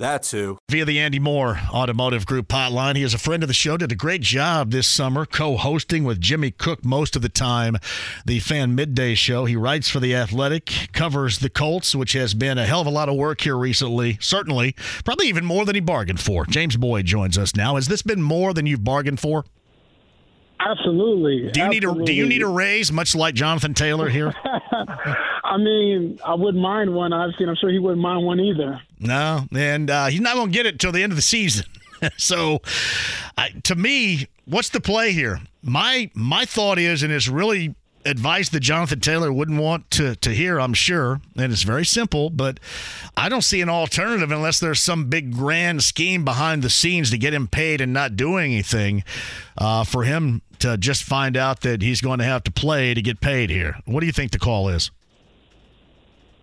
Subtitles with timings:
[0.00, 0.56] That's who.
[0.70, 2.96] Via the Andy Moore Automotive Group hotline.
[2.96, 6.04] He is a friend of the show, did a great job this summer co hosting
[6.04, 7.76] with Jimmy Cook most of the time,
[8.24, 9.44] the fan midday show.
[9.44, 12.90] He writes for The Athletic, covers the Colts, which has been a hell of a
[12.90, 14.16] lot of work here recently.
[14.22, 16.46] Certainly, probably even more than he bargained for.
[16.46, 17.74] James Boyd joins us now.
[17.74, 19.44] Has this been more than you've bargained for?
[20.60, 21.50] Absolutely.
[21.52, 21.68] Do you Absolutely.
[21.68, 24.34] need a Do you need a raise, much like Jonathan Taylor here?
[25.44, 27.12] I mean, I wouldn't mind one.
[27.12, 28.80] Obviously, and I'm sure he wouldn't mind one either.
[28.98, 31.66] No, and uh, he's not going to get it till the end of the season.
[32.16, 32.60] so,
[33.36, 35.40] I, to me, what's the play here?
[35.62, 37.74] My my thought is, and it's really
[38.06, 42.30] advice that Jonathan Taylor wouldn't want to to hear, I'm sure, and it's very simple.
[42.30, 42.60] But
[43.16, 47.18] I don't see an alternative unless there's some big grand scheme behind the scenes to
[47.18, 49.04] get him paid and not doing anything
[49.58, 53.02] uh, for him to just find out that he's going to have to play to
[53.02, 53.76] get paid here.
[53.84, 54.90] What do you think the call is?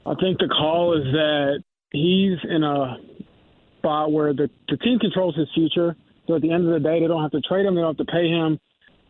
[0.05, 2.97] I think the call is that he's in a
[3.79, 5.95] spot where the, the team controls his future.
[6.27, 7.97] So at the end of the day, they don't have to trade him, they don't
[7.97, 8.59] have to pay him.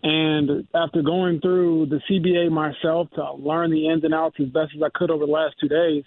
[0.03, 4.71] And after going through the CBA myself to learn the ins and outs as best
[4.75, 6.03] as I could over the last two days,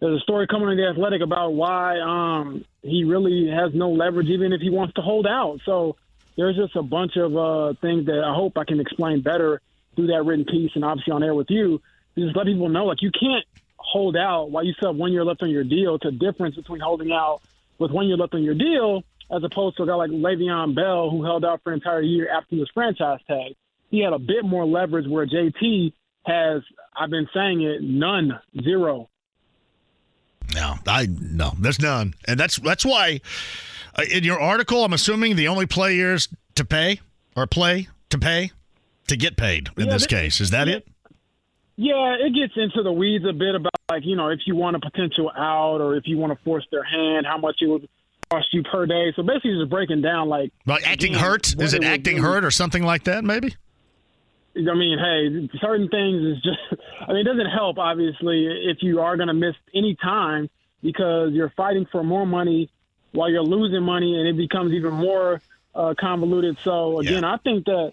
[0.00, 4.28] there's a story coming in the Athletic about why um, he really has no leverage,
[4.28, 5.58] even if he wants to hold out.
[5.64, 5.96] So
[6.40, 9.60] there's just a bunch of uh, things that I hope I can explain better
[9.94, 11.82] through that written piece and obviously on air with you.
[12.16, 13.44] Just let people know, like you can't
[13.76, 15.96] hold out while you still have one year left on your deal.
[15.96, 17.42] It's a difference between holding out
[17.78, 21.10] with one year left on your deal as opposed to a guy like Le'Veon Bell
[21.10, 23.54] who held out for an entire year after was franchise tag.
[23.90, 25.92] He had a bit more leverage where JT
[26.24, 26.62] has,
[26.96, 29.08] I've been saying it, none, zero.
[30.54, 33.20] No, I no, there's none, and that's that's why
[33.98, 37.00] uh, in your article, I'm assuming the only players to pay
[37.36, 38.52] or play to pay
[39.08, 40.40] to get paid in Yeah, this th- case.
[40.40, 40.86] Is that it?
[41.76, 44.76] Yeah, it gets into the weeds a bit about like you know if you want
[44.76, 47.88] a potential out or if you want to force their hand, how much it would
[48.30, 49.12] cost you per day.
[49.16, 51.60] So basically, just breaking down like Like acting again, hurt?
[51.60, 53.24] Is it would acting hurt or something like that?
[53.24, 53.54] Maybe.
[54.56, 56.58] I mean, hey, certain things is just.
[57.08, 60.50] I mean, it doesn't help obviously if you are going to miss any time
[60.82, 62.70] because you're fighting for more money
[63.12, 65.40] while you're losing money, and it becomes even more
[65.74, 66.56] uh, convoluted.
[66.64, 67.92] So again, I think that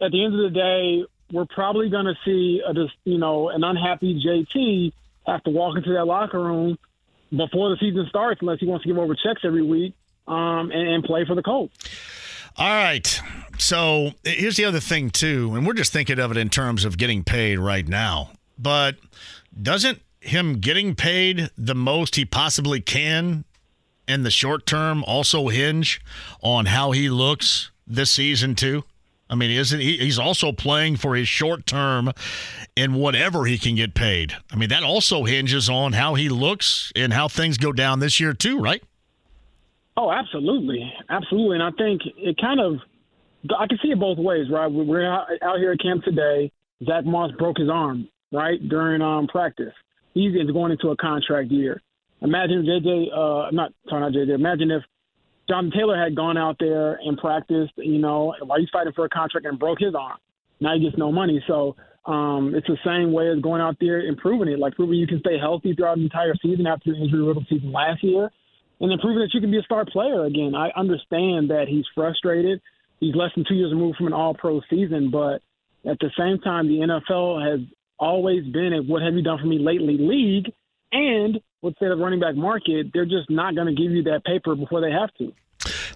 [0.00, 3.48] at the end of the day, we're probably going to see a just you know
[3.48, 4.92] an unhappy JT
[5.26, 6.78] have to walk into that locker room
[7.30, 9.94] before the season starts, unless he wants to give over checks every week
[10.26, 11.76] um, and, and play for the Colts.
[12.56, 13.20] All right.
[13.58, 16.98] So here's the other thing too, and we're just thinking of it in terms of
[16.98, 18.30] getting paid right now.
[18.58, 18.96] But
[19.60, 23.44] doesn't him getting paid the most he possibly can
[24.06, 26.00] in the short term also hinge
[26.42, 28.84] on how he looks this season too?
[29.28, 29.96] I mean, isn't he?
[29.96, 32.12] He's also playing for his short term
[32.76, 34.34] in whatever he can get paid.
[34.52, 38.20] I mean, that also hinges on how he looks and how things go down this
[38.20, 38.82] year too, right?
[39.96, 41.56] Oh, absolutely, absolutely.
[41.56, 42.74] And I think it kind of,
[43.58, 44.70] I can see it both ways, right?
[44.70, 46.50] We- We're out here at camp today.
[46.84, 49.72] Zach Moss broke his arm, right, during um, practice.
[50.12, 51.80] He's is going into a contract year.
[52.24, 54.34] Imagine JJ, uh, not sorry, not JJ.
[54.34, 54.82] Imagine if
[55.48, 59.08] John Taylor had gone out there and practiced, you know, while he's fighting for a
[59.08, 60.18] contract and broke his arm.
[60.60, 61.44] Now he gets no money.
[61.46, 61.76] So
[62.06, 65.06] um, it's the same way as going out there and proving it, like proving you
[65.06, 68.30] can stay healthy throughout the entire season after your injury riddled season last year
[68.80, 70.54] and then proving that you can be a star player again.
[70.54, 72.60] I understand that he's frustrated.
[73.00, 75.42] He's less than two years removed from an all pro season, but
[75.88, 77.60] at the same time, the NFL has
[77.98, 80.52] always been a what have you done for me lately league.
[80.94, 84.54] And with the running back market, they're just not going to give you that paper
[84.54, 85.32] before they have to.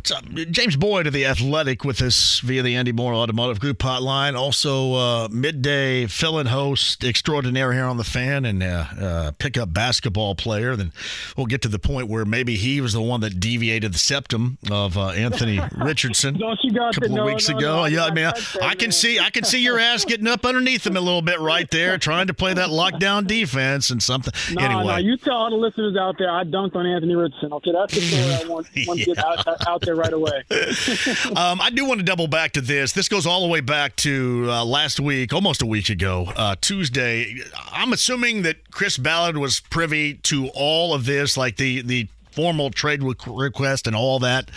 [0.03, 4.37] James Boyd of The Athletic with us via the Andy Moore Automotive Group hotline.
[4.37, 9.73] Also, uh, midday fill in host extraordinaire here on the fan and uh, uh, pickup
[9.73, 10.77] basketball player.
[10.77, 10.93] Then
[11.37, 14.59] we'll get to the point where maybe he was the one that deviated the septum
[14.71, 17.77] of uh, Anthony Richardson a couple no, of weeks no, ago.
[17.77, 20.45] No, yeah, I mean, I, I can see I can see your ass getting up
[20.45, 24.33] underneath him a little bit right there, trying to play that lockdown defense and something.
[24.59, 24.85] No, anyway.
[24.85, 27.53] no, you tell all the listeners out there I dunked on Anthony Richardson.
[27.53, 29.05] Okay, that's the story I want, want yeah.
[29.05, 30.45] to get out, out, there right away.
[31.37, 32.93] um, I do want to double back to this.
[32.93, 36.57] This goes all the way back to uh, last week, almost a week ago, uh,
[36.61, 37.37] Tuesday.
[37.73, 42.71] I'm assuming that Chris Ballard was privy to all of this, like the the formal
[42.71, 44.51] trade request and all that,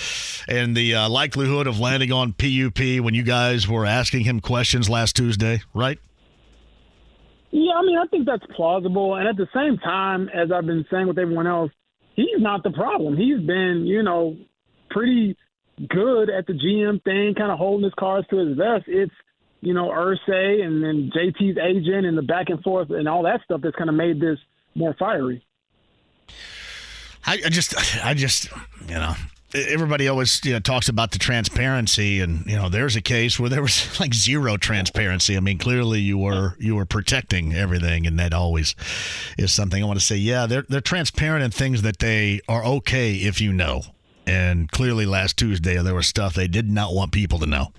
[0.48, 4.89] and the uh, likelihood of landing on PUP when you guys were asking him questions
[4.89, 5.98] last Tuesday, right?
[7.51, 9.16] Yeah, I mean, I think that's plausible.
[9.16, 11.72] And at the same time, as I've been saying with everyone else,
[12.16, 13.18] he's not the problem.
[13.18, 14.38] He's been, you know,
[14.92, 15.38] pretty
[15.90, 18.86] good at the GM thing, kind of holding his cards to his vest.
[18.88, 19.14] It's,
[19.62, 23.42] you know, Irsay and then JT's agent and the back and forth and all that
[23.44, 24.38] stuff that's kind of made this
[24.76, 25.46] more fiery.
[27.26, 28.50] I, I just, I just,
[28.88, 29.14] you know,
[29.54, 33.50] everybody always you know, talks about the transparency and you know there's a case where
[33.50, 38.18] there was like zero transparency i mean clearly you were you were protecting everything and
[38.20, 38.76] that always
[39.38, 42.64] is something i want to say yeah they're they're transparent in things that they are
[42.64, 43.82] okay if you know
[44.25, 47.71] and clearly last tuesday there was stuff they did not want people to know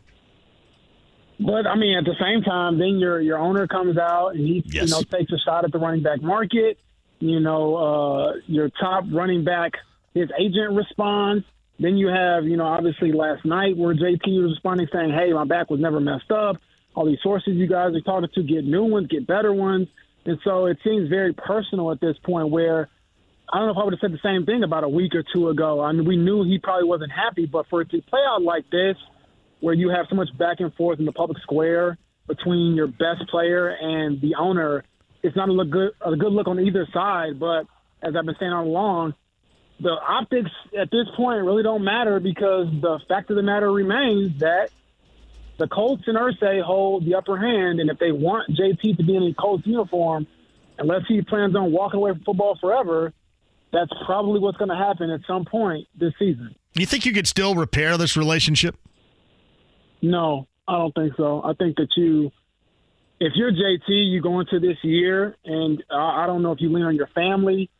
[1.44, 4.62] but I mean, at the same time, then your your owner comes out and he
[4.66, 4.84] yes.
[4.84, 6.78] you know takes a shot at the running back market.
[7.18, 9.72] You know, uh, your top running back,
[10.14, 11.44] his agent responds.
[11.78, 15.44] Then you have, you know, obviously last night where JT was responding saying, hey, my
[15.44, 16.56] back was never messed up.
[16.94, 19.88] All these sources you guys are talking to get new ones, get better ones.
[20.24, 22.88] And so it seems very personal at this point where
[23.52, 25.22] I don't know if I would have said the same thing about a week or
[25.22, 25.82] two ago.
[25.82, 28.64] I mean, we knew he probably wasn't happy, but for it to play out like
[28.70, 28.96] this,
[29.60, 33.28] where you have so much back and forth in the public square between your best
[33.30, 34.84] player and the owner,
[35.22, 37.38] it's not a look good a good look on either side.
[37.38, 37.66] But
[38.02, 39.14] as I've been saying all along,
[39.78, 44.40] the optics at this point really don't matter because the fact of the matter remains
[44.40, 44.70] that
[45.58, 49.14] the Colts and Irsay hold the upper hand, and if they want JT to be
[49.14, 50.26] in a Colts uniform,
[50.78, 53.12] unless he plans on walking away from football forever,
[53.72, 56.54] that's probably what's going to happen at some point this season.
[56.74, 58.76] You think you could still repair this relationship?
[60.00, 61.42] No, I don't think so.
[61.44, 62.30] I think that you,
[63.20, 66.84] if you're JT, you go into this year, and I don't know if you lean
[66.84, 67.70] on your family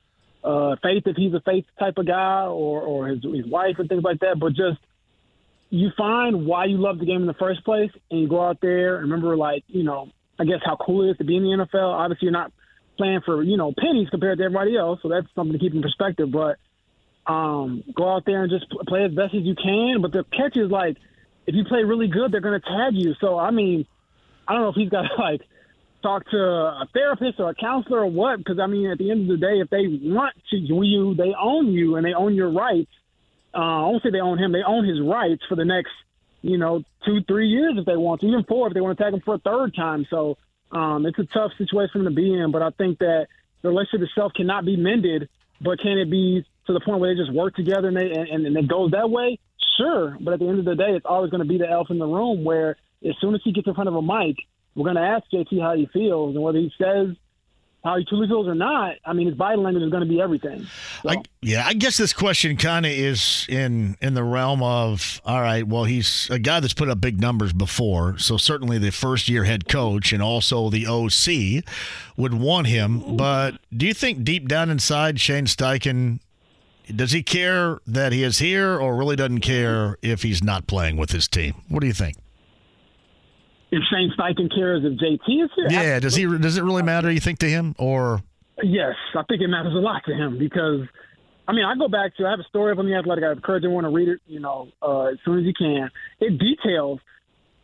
[0.45, 3.89] uh, faith if he's a faith type of guy or, or his, his wife and
[3.89, 4.39] things like that.
[4.41, 4.79] But just
[5.71, 8.59] you find why you love the game in the first place and you go out
[8.61, 11.45] there and remember, like, you know, I guess how cool it is to be in
[11.45, 11.95] the NFL.
[11.95, 12.53] Obviously, you're not
[12.97, 15.01] playing for, you know, pennies compared to everybody else.
[15.03, 16.31] So that's something to keep in perspective.
[16.31, 16.59] But
[17.31, 20.03] um, go out there and just play as best as you can.
[20.03, 20.97] But the catch is, like,
[21.47, 23.15] if you play really good, they're going to tag you.
[23.21, 23.87] So, I mean,
[24.47, 25.43] I don't know if he's got, to like,
[26.03, 28.39] talk to a therapist or a counselor or what?
[28.39, 31.33] Because I mean, at the end of the day, if they want to you, they
[31.41, 32.91] own you and they own your rights.
[33.55, 35.93] Uh, I won't say they own him; they own his rights for the next,
[36.41, 39.05] you know, two, three years if they want to, even four if they want to
[39.05, 40.07] tag him for a third time.
[40.11, 40.39] So
[40.73, 42.51] um, it's a tough situation to be in.
[42.51, 43.29] But I think that
[43.63, 45.29] the relationship itself cannot be mended,
[45.61, 48.47] but can it be to the point where they just work together and they and,
[48.47, 49.39] and it goes that way?
[49.79, 51.91] Sure, but at the end of the day, it's always going to be the elf
[51.91, 54.37] in the room where as soon as he gets in front of a mic
[54.75, 57.15] we're going to ask JT how he feels and whether he says
[57.85, 58.97] how he truly feels or not.
[59.05, 60.67] I mean, his body language is going to be everything.
[61.03, 61.11] So.
[61.11, 65.41] I, yeah, I guess this question kind of is in in the realm of all
[65.41, 65.67] right.
[65.67, 69.45] Well, he's a guy that's put up big numbers before, so certainly the first year
[69.45, 71.65] head coach and also the OC
[72.17, 73.17] would want him.
[73.17, 76.21] But do you think deep down inside, Shane Steichen?
[76.95, 80.97] Does he care that he is here, or really doesn't care if he's not playing
[80.97, 81.55] with his team?
[81.69, 82.17] What do you think?
[83.73, 85.67] If Shane Steichen cares if JT is here.
[85.71, 86.27] Yeah, does he?
[86.27, 87.11] Does it really matter?
[87.11, 88.23] You think to him or?
[88.63, 90.83] Yes, I think it matters a lot to him because,
[91.49, 93.25] I mean, I go back to I have a story from the Athletic.
[93.25, 94.21] I encourage everyone to read it.
[94.27, 95.91] You know, uh, as soon as you can.
[96.21, 97.01] It details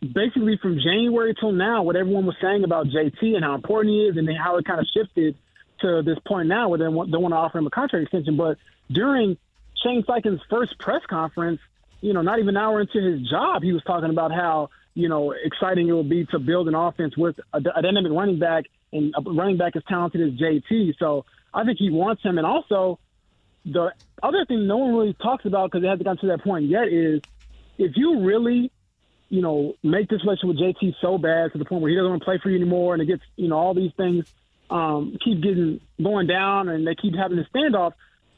[0.01, 4.01] basically from January till now what everyone was saying about JT and how important he
[4.01, 5.37] is, and then how it kind of shifted
[5.81, 8.35] to this point now where they want, they want to offer him a contract extension.
[8.35, 8.57] But
[8.91, 9.37] during
[9.83, 11.59] Shane Steichen's first press conference,
[12.01, 15.07] you know, not even an hour into his job, he was talking about how you
[15.07, 18.65] know, exciting it will be to build an offense with a, a dynamic running back
[18.91, 20.95] and a running back as talented as JT.
[20.99, 22.37] So I think he wants him.
[22.37, 22.99] And also,
[23.63, 26.65] the other thing no one really talks about because it hasn't gotten to that point
[26.65, 27.21] yet is
[27.77, 28.71] if you really,
[29.29, 32.09] you know, make this relationship with JT so bad to the point where he doesn't
[32.09, 34.25] want to play for you anymore, and it gets, you know, all these things
[34.69, 37.93] um, keep getting going down, and they keep having a standoff.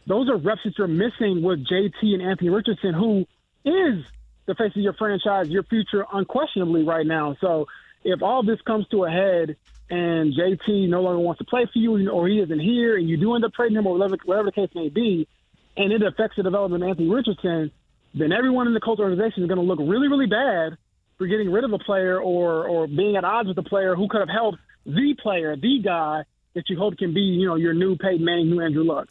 [0.06, 3.26] Those are reps that you're missing with JT and Anthony Richardson, who
[3.66, 4.04] is
[4.52, 7.36] the face of your franchise, your future, unquestionably right now.
[7.42, 7.68] So
[8.04, 9.56] if all this comes to a head
[9.90, 13.18] and JT no longer wants to play for you, or he isn't here, and you
[13.18, 15.28] do end up trading him, or whatever, whatever the case may be,
[15.76, 17.72] and it affects the development of Anthony Richardson,
[18.14, 20.78] then everyone in the Colts organization is going to look really, really bad
[21.18, 24.08] for getting rid of a player or or being at odds with a player who
[24.08, 27.74] could have helped the player, the guy that you hope can be, you know, your
[27.74, 29.10] new Peyton Manning, new Andrew Luck.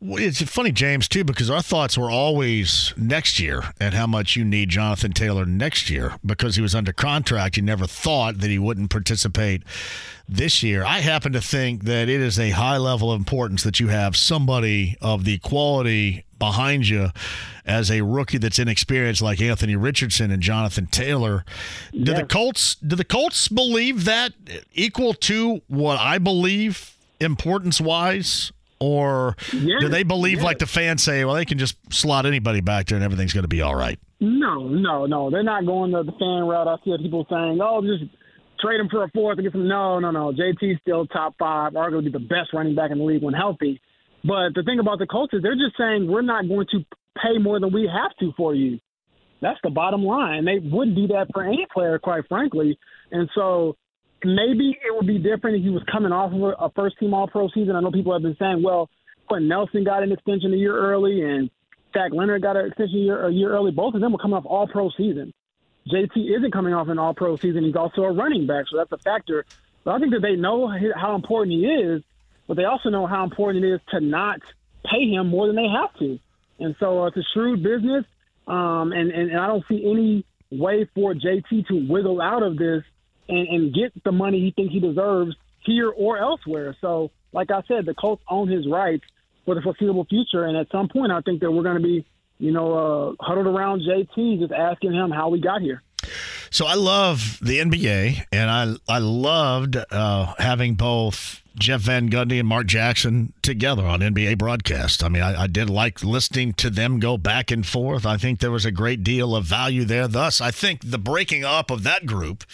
[0.00, 4.44] It's funny, James, too, because our thoughts were always next year and how much you
[4.44, 7.56] need Jonathan Taylor next year because he was under contract.
[7.56, 9.62] You never thought that he wouldn't participate
[10.28, 10.84] this year.
[10.84, 14.16] I happen to think that it is a high level of importance that you have
[14.16, 17.10] somebody of the quality behind you
[17.64, 21.44] as a rookie that's inexperienced like Anthony Richardson and Jonathan Taylor.
[21.92, 22.20] Do yes.
[22.20, 24.32] the Colts do the Colts believe that
[24.72, 28.52] equal to what I believe importance wise?
[28.78, 29.80] Or yes.
[29.80, 30.44] do they believe yes.
[30.44, 33.44] like the fans say, well, they can just slot anybody back there and everything's going
[33.44, 33.98] to be all right?
[34.20, 35.30] No, no, no.
[35.30, 36.68] They're not going the fan route.
[36.68, 38.04] I see people saying, oh, just
[38.60, 39.68] trade him for a fourth and get some.
[39.68, 40.32] No, no, no.
[40.32, 43.80] JT's still top five, arguably the best running back in the league when healthy.
[44.22, 46.84] But the thing about the Colts is they're just saying we're not going to
[47.22, 48.78] pay more than we have to for you.
[49.40, 50.44] That's the bottom line.
[50.44, 52.78] They wouldn't do that for any player, quite frankly.
[53.12, 53.76] And so
[54.24, 57.28] maybe it would be different if he was coming off of a first team All
[57.28, 57.76] Pro season.
[57.76, 58.88] I know people have been saying, well,
[59.28, 61.50] Quenton Nelson got an extension a year early and
[61.94, 63.70] Shaq Leonard got an extension a year, a year early.
[63.70, 65.32] Both of them were coming off All Pro season.
[65.90, 67.64] JT isn't coming off an All Pro season.
[67.64, 69.44] He's also a running back, so that's a factor.
[69.84, 72.02] But I think that they know how important he is,
[72.48, 74.40] but they also know how important it is to not
[74.84, 76.18] pay him more than they have to.
[76.58, 78.04] And so uh, it's a shrewd business,
[78.46, 82.56] um, and, and, and I don't see any way for JT to wiggle out of
[82.56, 82.82] this
[83.28, 86.76] and, and get the money he thinks he deserves here or elsewhere.
[86.80, 89.04] So, like I said, the Colts own his rights
[89.44, 92.06] for the foreseeable future, and at some point, I think that we're going to be,
[92.38, 95.82] you know, uh, huddled around JT, just asking him how we got here.
[96.50, 102.38] So I love the NBA, and I I loved uh, having both Jeff Van Gundy
[102.38, 105.02] and Mark Jackson together on NBA broadcast.
[105.02, 108.04] I mean, I, I, did like listening to them go back and forth.
[108.04, 110.06] I think there was a great deal of value there.
[110.06, 112.44] Thus, I think the breaking up of that group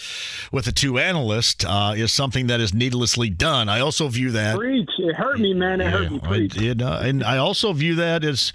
[0.52, 3.68] with the two analysts uh, is something that is needlessly done.
[3.68, 4.56] I also view that.
[4.56, 4.90] Preach.
[4.98, 5.80] It hurt me, man.
[5.80, 6.18] It yeah, hurt me.
[6.20, 6.58] Preach.
[6.58, 8.52] I uh, and I also view that as,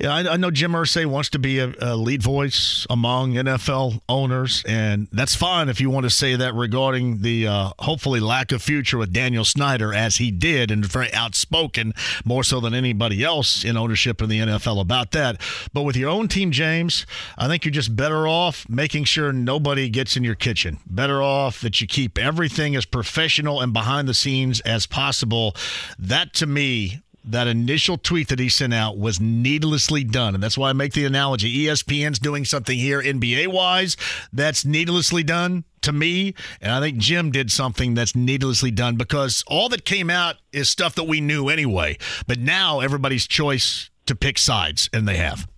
[0.00, 3.34] you know, I, I know Jim Irsay wants to be a, a lead voice among
[3.34, 8.18] NFL owners, and that's fine if you want to say that regarding the uh, hopefully
[8.18, 11.92] lack of future with Daniel Snyder as he did and very outspoken,
[12.24, 15.40] more so than anybody else in ownership in the NFL about that.
[15.72, 19.88] But with your own team, James, I think you're just better off making sure nobody
[19.88, 20.78] gets in your kitchen.
[20.86, 25.54] Better off that you keep everything as professional and behind the scenes as possible.
[25.98, 30.34] That to me that initial tweet that he sent out was needlessly done.
[30.34, 31.66] And that's why I make the analogy.
[31.66, 33.96] ESPN's doing something here NBA wise
[34.32, 36.34] that's needlessly done to me.
[36.60, 40.68] And I think Jim did something that's needlessly done because all that came out is
[40.68, 41.98] stuff that we knew anyway.
[42.26, 45.48] But now everybody's choice to pick sides, and they have.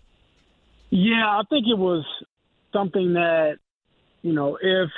[0.90, 2.04] Yeah, I think it was
[2.72, 3.58] something that,
[4.22, 4.90] you know, if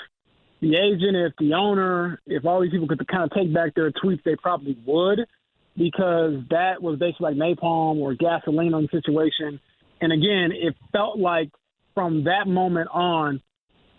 [0.60, 3.90] the agent, if the owner, if all these people could kind of take back their
[3.92, 5.20] tweets, they probably would
[5.76, 9.60] because that was basically like napalm or gasoline on the situation.
[10.00, 11.50] And again, it felt like
[11.94, 13.40] from that moment on,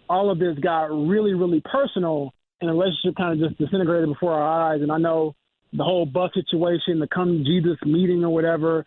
[0.09, 4.33] all of this got really, really personal, and the relationship kind of just disintegrated before
[4.33, 4.81] our eyes.
[4.81, 5.35] And I know
[5.71, 8.85] the whole bus situation, the come Jesus meeting or whatever,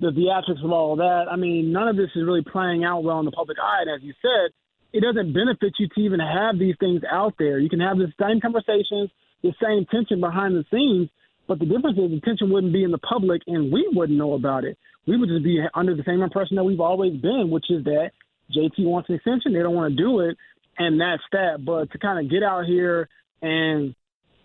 [0.00, 1.26] the theatrics of all of that.
[1.30, 3.82] I mean, none of this is really playing out well in the public eye.
[3.86, 4.52] And as you said,
[4.92, 7.58] it doesn't benefit you to even have these things out there.
[7.58, 9.10] You can have the same conversations,
[9.42, 11.08] the same tension behind the scenes,
[11.46, 14.34] but the difference is the tension wouldn't be in the public and we wouldn't know
[14.34, 14.76] about it.
[15.06, 18.10] We would just be under the same impression that we've always been, which is that
[18.54, 19.52] JT wants an extension.
[19.52, 20.36] They don't want to do it.
[20.78, 21.64] And that's that.
[21.64, 23.08] But to kind of get out here
[23.42, 23.94] and,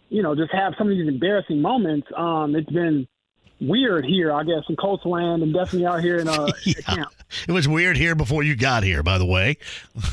[0.10, 3.08] you know, just have some of these embarrassing moments, um, it's been
[3.62, 6.74] weird here, I guess, in Colts land and definitely out here in uh, yeah.
[6.82, 7.12] camp.
[7.48, 9.58] It was weird here before you got here, by the way.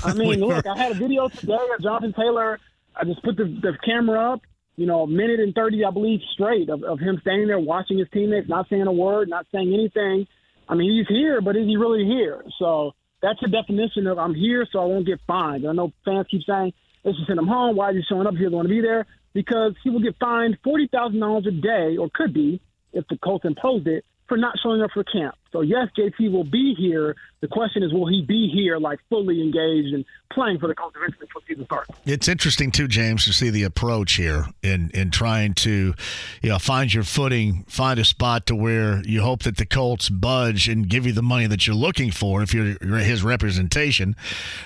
[0.05, 0.71] I mean, we look, were...
[0.71, 2.59] I had a video today of Jonathan Taylor.
[2.95, 4.43] I just put the, the camera up
[4.77, 7.99] you know, a minute and 30, I believe, straight of, of him standing there watching
[7.99, 10.27] his teammates, not saying a word, not saying anything.
[10.69, 12.45] I mean, he's here, but is he really here?
[12.59, 12.95] So
[13.27, 15.67] that's the definition of I'm here, so I won't get fined.
[15.67, 17.75] I know fans keep saying, let's just send him home.
[17.75, 19.05] Why is he showing up if he doesn't want to be there?
[19.35, 22.61] Because he will get fined $40,000 a day, or could be,
[22.93, 25.35] if the Colts imposed it, for not showing up for camp.
[25.53, 27.17] So yes, JT will be here.
[27.41, 30.97] The question is, will he be here like fully engaged and playing for the Colts
[30.97, 31.91] eventually before season starts?
[32.05, 35.95] It's interesting too, James, to see the approach here in in trying to,
[36.43, 40.09] you know, find your footing, find a spot to where you hope that the Colts
[40.09, 42.43] budge and give you the money that you're looking for.
[42.43, 44.17] If you're his representation,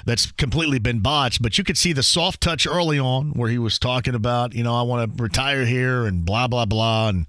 [0.07, 1.43] that's completely been botched.
[1.43, 4.63] But you could see the soft touch early on where he was talking about, you
[4.63, 7.27] know, I want to retire here and blah blah blah, and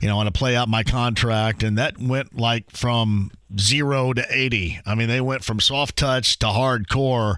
[0.00, 2.91] you know, I want to play out my contract, and that went like from
[3.58, 4.80] zero to 80.
[4.86, 7.36] I mean, they went from soft touch to hardcore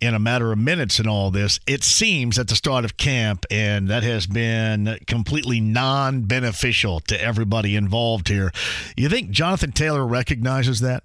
[0.00, 1.60] in a matter of minutes and all this.
[1.66, 7.20] It seems at the start of camp, and that has been completely non beneficial to
[7.20, 8.52] everybody involved here.
[8.96, 11.04] You think Jonathan Taylor recognizes that?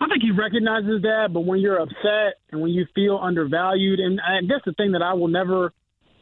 [0.00, 4.20] I think he recognizes that, but when you're upset and when you feel undervalued, and
[4.20, 5.72] I guess the thing that I will never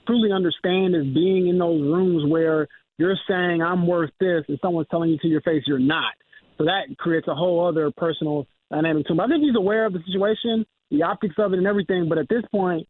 [0.07, 2.69] truly understand is being in those rooms where
[3.01, 6.13] you're saying I'm worth this, and someone's telling you to your face you're not.
[6.59, 9.15] So that creates a whole other personal dynamic too.
[9.15, 12.09] But I think he's aware of the situation, the optics of it, and everything.
[12.09, 12.87] But at this point,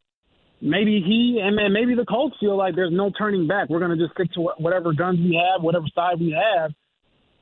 [0.61, 3.69] maybe he and man, maybe the Colts feel like there's no turning back.
[3.71, 6.73] We're going to just stick to whatever guns we have, whatever side we have,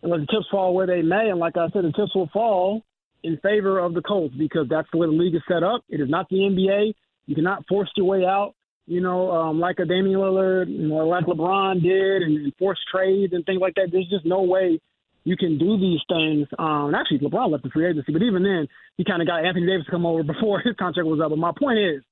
[0.03, 1.31] and let the chips fall where they may.
[1.31, 2.83] And like I said, the chips will fall
[3.23, 5.83] in favor of the Colts because that's the way the league is set up.
[5.89, 6.93] It is not the NBA.
[7.27, 8.55] You cannot force your way out,
[8.89, 13.35] you know, um, like a Damian Lillard, you know, like LeBron did, and, and trades
[13.35, 13.89] and things like that.
[13.93, 14.81] There's just no way
[15.25, 16.49] you can do these things.
[16.59, 18.67] Um, actually, LeBron left the free agency, but even then,
[18.97, 21.29] he kind of got Anthony Davis to come over before his contract was up.
[21.29, 22.03] But my point is,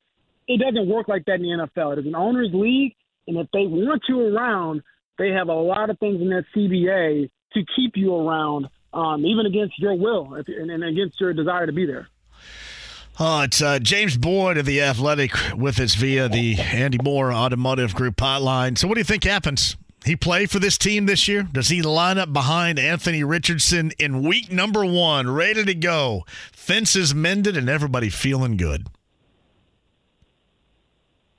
[0.47, 1.95] it doesn't work like that in the NFL.
[1.95, 2.95] It is an owner's league,
[3.26, 4.83] and if they want you around,
[5.18, 9.47] they have a lot of things in that CBA to keep you around, um, even
[9.47, 12.09] against your will and, and against your desire to be there.
[13.19, 17.95] Oh, it's uh, James Boyd of the Athletic with us via the Andy Moore Automotive
[17.95, 18.77] Group hotline.
[18.77, 19.77] So, what do you think happens?
[20.05, 21.43] he play for this team this year?
[21.43, 26.25] Does he line up behind Anthony Richardson in week number one, ready to go?
[26.53, 28.87] Fences mended and everybody feeling good.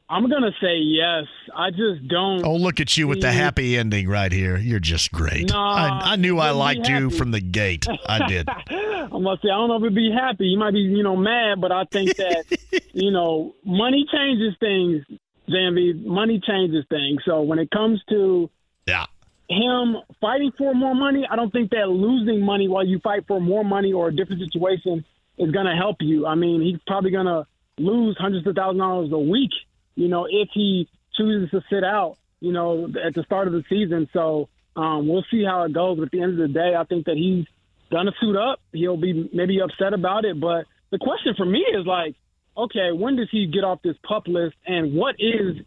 [0.10, 1.26] I'm gonna say yes.
[1.54, 2.46] I just don't.
[2.46, 4.58] Oh, look at you with the happy ending right here.
[4.58, 5.52] You're just great.
[5.52, 7.86] No, I, I knew I liked you from the gate.
[8.08, 8.48] I did.
[8.70, 10.46] I must say I don't know if it'd be happy.
[10.46, 12.46] You might be, you know, mad, but I think that,
[12.94, 15.04] you know, money changes things.
[15.50, 16.06] Zambi.
[16.06, 17.22] money changes things.
[17.26, 18.50] So when it comes to
[18.88, 19.06] yeah.
[19.50, 23.40] Him fighting for more money, I don't think that losing money while you fight for
[23.40, 25.06] more money or a different situation
[25.38, 26.26] is going to help you.
[26.26, 27.46] I mean, he's probably going to
[27.78, 29.52] lose hundreds of thousands of dollars a week,
[29.98, 33.64] you know, if he chooses to sit out, you know, at the start of the
[33.68, 34.08] season.
[34.14, 35.98] So um, we'll see how it goes.
[35.98, 37.46] But at the end of the day, I think that he's
[37.90, 38.60] to suit up.
[38.72, 40.40] He'll be maybe upset about it.
[40.40, 42.16] But the question for me is like,
[42.56, 45.58] okay, when does he get off this pup list and what is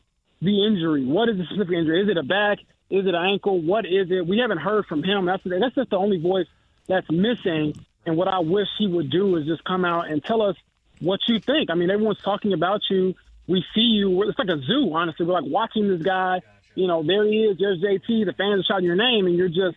[0.40, 1.04] the injury?
[1.04, 2.02] What is the specific injury?
[2.02, 2.58] Is it a back?
[2.88, 3.60] Is it an ankle?
[3.60, 4.26] What is it?
[4.26, 5.26] We haven't heard from him.
[5.26, 6.46] That's that's just the only voice
[6.86, 7.74] that's missing.
[8.06, 10.56] And what I wish he would do is just come out and tell us
[11.00, 11.70] what you think.
[11.70, 13.14] I mean, everyone's talking about you.
[13.50, 14.22] We see you.
[14.28, 15.26] It's like a zoo, honestly.
[15.26, 16.40] We're like watching this guy.
[16.76, 17.58] You know, there he is.
[17.58, 18.24] There's JT.
[18.24, 19.76] The fans are shouting your name, and you're just,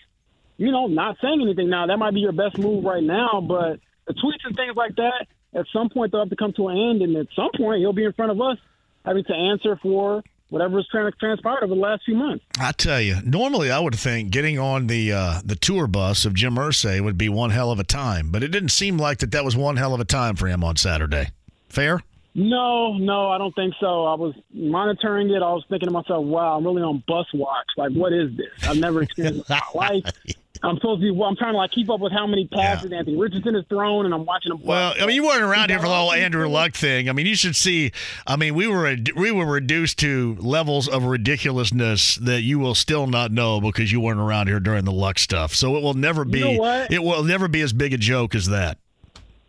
[0.58, 1.70] you know, not saying anything.
[1.72, 4.96] Now that might be your best move right now, but the tweets and things like
[4.98, 7.80] that, at some point they'll have to come to an end, and at some point
[7.80, 8.58] he'll be in front of us
[9.04, 12.46] having to answer for whatever whatever's transpired over the last few months.
[12.60, 16.36] I tell you, normally I would think getting on the uh, the tour bus of
[16.36, 19.32] Jim Irsay would be one hell of a time, but it didn't seem like that
[19.32, 21.32] that was one hell of a time for him on Saturday.
[21.70, 22.04] Fair?
[22.36, 24.06] No, no, I don't think so.
[24.06, 25.44] I was monitoring it.
[25.44, 27.68] I was thinking to myself, "Wow, I'm really on bus watch.
[27.78, 28.68] Like, what is this?
[28.68, 30.06] I've never experienced in my life."
[30.64, 31.12] I'm supposed to be.
[31.12, 33.00] Well, I'm trying to like keep up with how many passes yeah.
[33.00, 34.62] Anthony Richardson has thrown, and I'm watching him.
[34.64, 37.10] Well, I mean, you weren't around here for the whole Andrew Luck thing.
[37.10, 37.92] I mean, you should see.
[38.26, 43.08] I mean, we were we were reduced to levels of ridiculousness that you will still
[43.08, 45.54] not know because you weren't around here during the Luck stuff.
[45.54, 46.40] So it will never be.
[46.40, 48.78] You know it will never be as big a joke as that.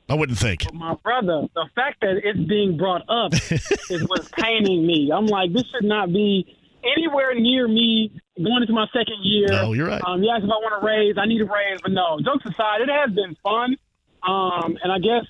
[0.09, 0.65] I wouldn't think.
[0.65, 3.33] But my brother, the fact that it's being brought up
[3.91, 5.11] is what's paining me.
[5.15, 9.49] I'm like, this should not be anywhere near me going into my second year.
[9.49, 10.03] No, you're right.
[10.07, 12.19] Um, yes, if I want to raise, I need a raise, but no.
[12.23, 13.77] Jokes aside, it has been fun.
[14.23, 15.25] Um, and I guess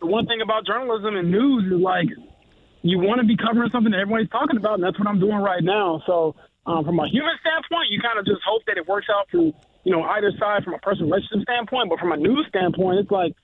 [0.00, 2.08] the one thing about journalism and news is like
[2.82, 5.38] you want to be covering something that everybody's talking about, and that's what I'm doing
[5.38, 6.02] right now.
[6.06, 6.34] So
[6.66, 9.50] um, from a human standpoint, you kind of just hope that it works out for
[9.84, 13.10] you know either side from a personal relationship standpoint, but from a news standpoint, it's
[13.10, 13.34] like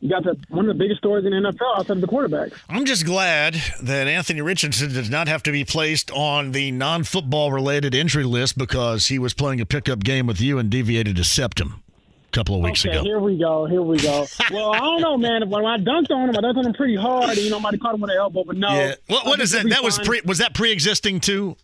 [0.00, 2.52] you got the, one of the biggest stories in the NFL outside of the quarterback.
[2.68, 7.52] I'm just glad that Anthony Richardson does not have to be placed on the non-football
[7.52, 11.24] related injury list because he was playing a pickup game with you and deviated a
[11.24, 11.82] septum
[12.26, 13.04] a couple of weeks okay, ago.
[13.04, 13.66] Here we go.
[13.66, 14.26] Here we go.
[14.50, 15.50] well, I don't know, man.
[15.50, 17.30] When I dunked on him, I dunked on him pretty hard.
[17.30, 18.72] And, you know, might have caught him with an elbow, but no.
[18.72, 18.94] Yeah.
[19.08, 19.68] What, what is that?
[19.68, 20.22] That was pre.
[20.24, 21.56] Was that pre-existing too?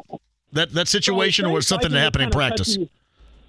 [0.52, 2.76] That that situation, so, or was something that happened in practice?
[2.76, 2.90] Touchy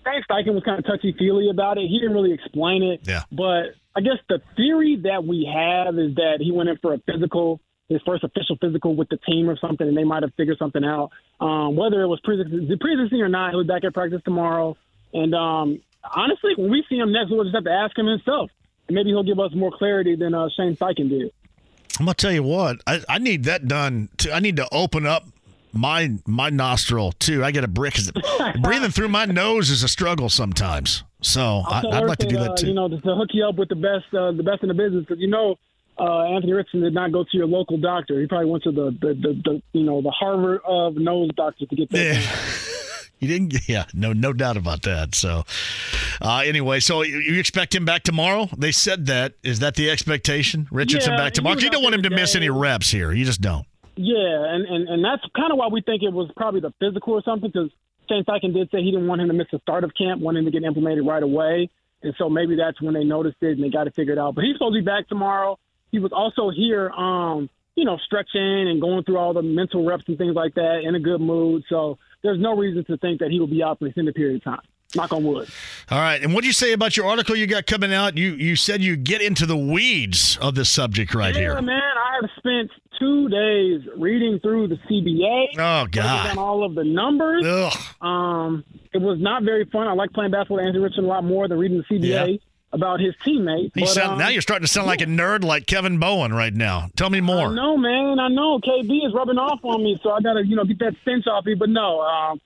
[0.07, 1.87] Shane Steichen was kind of touchy feely about it.
[1.87, 3.01] He didn't really explain it.
[3.03, 3.23] Yeah.
[3.31, 6.99] But I guess the theory that we have is that he went in for a
[6.99, 10.57] physical, his first official physical with the team or something, and they might have figured
[10.57, 11.11] something out.
[11.39, 14.77] Um, whether it was pre-existing or not, he'll be back at practice tomorrow.
[15.13, 18.51] And um, honestly, when we see him next, we'll just have to ask him himself.
[18.87, 21.31] And maybe he'll give us more clarity than uh, Shane Steichen did.
[21.99, 22.81] I'm gonna tell you what.
[22.85, 24.09] I, I need that done.
[24.17, 24.31] Too.
[24.31, 25.23] I need to open up
[25.73, 27.43] my my nostril too.
[27.43, 27.97] I get a brick.
[28.61, 31.03] breathing through my nose is a struggle sometimes.
[31.21, 32.67] So I, would like to do that uh, too.
[32.67, 34.75] You know, to, to hook you up with the best, uh, the best in the
[34.75, 35.55] business, because you know,
[35.99, 38.19] uh, Anthony Richardson did not go to your local doctor.
[38.19, 41.65] He probably went to the the, the, the you know the Harvard of nose doctor
[41.65, 41.97] to get that.
[41.97, 42.63] Yeah.
[43.19, 45.15] You didn't, yeah, no, no doubt about that.
[45.15, 45.43] So,
[46.21, 48.47] uh, anyway, so you expect him back tomorrow?
[48.55, 49.33] They said that.
[49.41, 50.67] Is that the expectation?
[50.71, 51.57] Richardson Yeah, back tomorrow?
[51.57, 53.11] You don't want him to miss any reps here.
[53.11, 53.65] You just don't.
[53.97, 57.13] Yeah, and, and, and that's kind of why we think it was probably the physical
[57.13, 57.71] or something, because
[58.07, 60.39] Shane Steichen did say he didn't want him to miss the start of camp, wanted
[60.39, 61.69] him to get implemented right away.
[62.03, 64.35] And so maybe that's when they noticed it and they got it figured out.
[64.35, 65.57] But he's supposed to be back tomorrow.
[65.91, 70.03] He was also here, um, you know, stretching and going through all the mental reps
[70.07, 71.63] and things like that in a good mood.
[71.69, 74.37] So there's no reason to think that he will be out for an extended period
[74.37, 74.61] of time.
[74.95, 75.49] Knock on wood.
[75.91, 76.21] All right.
[76.21, 78.17] And what do you say about your article you got coming out?
[78.17, 81.61] You you said you get into the weeds of this subject right yeah, here.
[81.61, 85.59] man, I have spent two days reading through the CBA.
[85.59, 86.37] Oh God.
[86.37, 87.45] all of the numbers.
[87.45, 87.73] Ugh.
[88.05, 89.87] Um, it was not very fun.
[89.87, 92.37] I like playing basketball with Anthony Richardson a lot more than reading the CBA Yeah.
[92.73, 93.73] about his teammates.
[93.75, 96.53] But, sound, um, now you're starting to sound like a nerd like Kevin Bowen right
[96.53, 96.89] now.
[96.95, 97.53] Tell me more.
[97.53, 98.19] No, man.
[98.19, 98.59] I know.
[98.59, 101.45] KB is rubbing off on me, so I gotta, you know, get that stench off
[101.45, 101.53] me.
[101.55, 102.39] But no, um,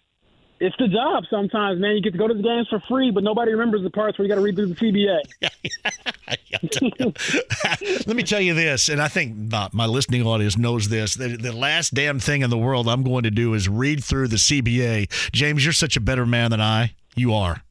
[0.62, 1.96] it's the job sometimes, man.
[1.96, 4.28] You get to go to the games for free, but nobody remembers the parts where
[4.28, 5.20] you got to read through the CBA.
[8.08, 9.36] Let me tell you this, and I think
[9.74, 11.16] my, listening audience knows this.
[11.16, 14.36] The, last damn thing in the world I'm going to do is read through the
[14.36, 15.32] CBA.
[15.32, 16.94] James, you're such a better man than I.
[17.16, 17.64] You are.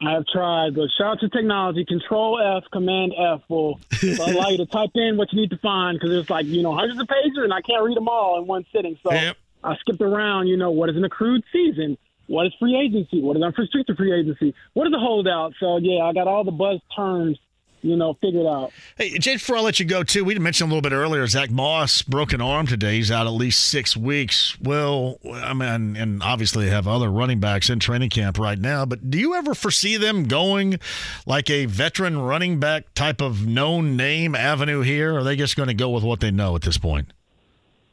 [0.00, 1.84] I have tried, but shout out to technology.
[1.84, 5.96] Control F, Command F will allow you to type in what you need to find
[5.96, 8.46] because there's like you know hundreds of pages and I can't read them all in
[8.46, 8.98] one sitting.
[9.02, 9.36] So Yep.
[9.62, 10.46] I skipped around.
[10.46, 11.98] You know what is an accrued season?
[12.28, 13.20] What is free agency?
[13.20, 14.54] What is unrestricted free agency?
[14.74, 15.54] What is a holdout?
[15.60, 17.38] So yeah, I got all the buzz terms,
[17.82, 18.72] you know, figured out.
[18.96, 21.50] Hey, Jay, before I let you go, too, we mentioned a little bit earlier Zach
[21.50, 22.96] Moss, broken arm today.
[22.96, 24.56] He's out at least six weeks.
[24.60, 29.08] Well, I mean, and obviously have other running backs in training camp right now, but
[29.10, 30.80] do you ever foresee them going
[31.26, 35.14] like a veteran running back type of known name avenue here?
[35.14, 37.12] Or are they just going to go with what they know at this point?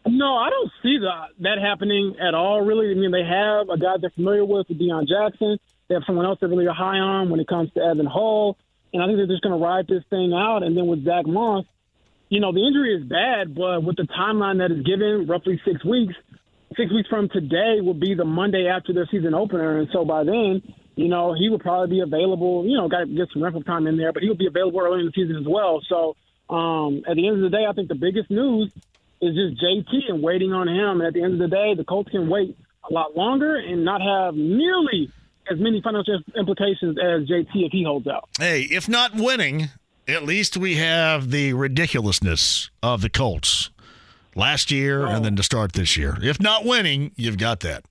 [0.06, 2.62] No, I don't see that that happening at all.
[2.62, 5.58] Really, I mean, they have a guy they're familiar with, Deon Jackson.
[5.88, 8.58] They have someone else they're really high on when it comes to Evan Hull,
[8.92, 10.64] and I think they're just going to ride this thing out.
[10.64, 11.66] And then with Zach Moss,
[12.30, 15.86] you know, the injury is bad, but with the timeline that is given, roughly six
[15.86, 16.16] weeks,
[16.76, 20.24] six weeks from today will be the Monday after their season opener, and so by
[20.24, 20.62] then,
[20.96, 22.66] you know, he will probably be available.
[22.66, 25.00] You know, got to get some rental time in there, but he'll be available early
[25.00, 25.82] in the season as well.
[25.88, 26.16] So
[26.54, 28.72] um, at the end of the day, I think the biggest news
[29.24, 31.02] is just JT and waiting on him.
[31.02, 32.58] And at the end of the day, the Colts can wait
[32.90, 35.12] a lot longer and not have nearly
[35.52, 38.30] as many financial implications as JT if he holds out.
[38.40, 39.70] Hey, if not winning,
[40.08, 43.70] at least we have the ridiculousness of the Colts
[44.36, 46.18] last year and then to start this year.
[46.22, 47.86] If not winning, you've got that.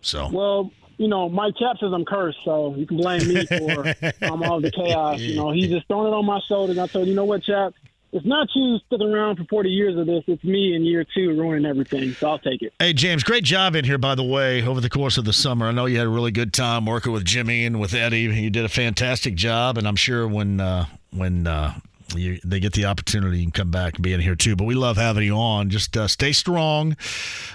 [0.00, 0.28] So.
[0.30, 4.42] Well, you know, Mike Cap says I'm cursed, so you can blame me for um,
[4.42, 5.18] all the chaos.
[5.18, 6.76] You know, he's just throwing it on my shoulders.
[6.76, 7.72] I told you, you know what, Chap?
[8.12, 10.24] It's not you sticking around for 40 years of this.
[10.26, 12.12] It's me in year two ruining everything.
[12.12, 12.72] So I'll take it.
[12.78, 15.66] Hey, James, great job in here, by the way, over the course of the summer.
[15.66, 18.22] I know you had a really good time working with Jimmy and with Eddie.
[18.22, 21.78] You did a fantastic job, and I'm sure when uh, when uh,
[22.16, 24.56] you, they get the opportunity, you can come back and be in here too.
[24.56, 25.70] But we love having you on.
[25.70, 26.96] Just uh, stay strong.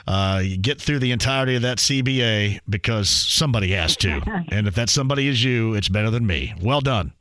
[0.08, 4.22] Uh, get through the entirety of that CBA because somebody has to.
[4.52, 6.54] and if that somebody is you, it's better than me.
[6.62, 7.14] Well done.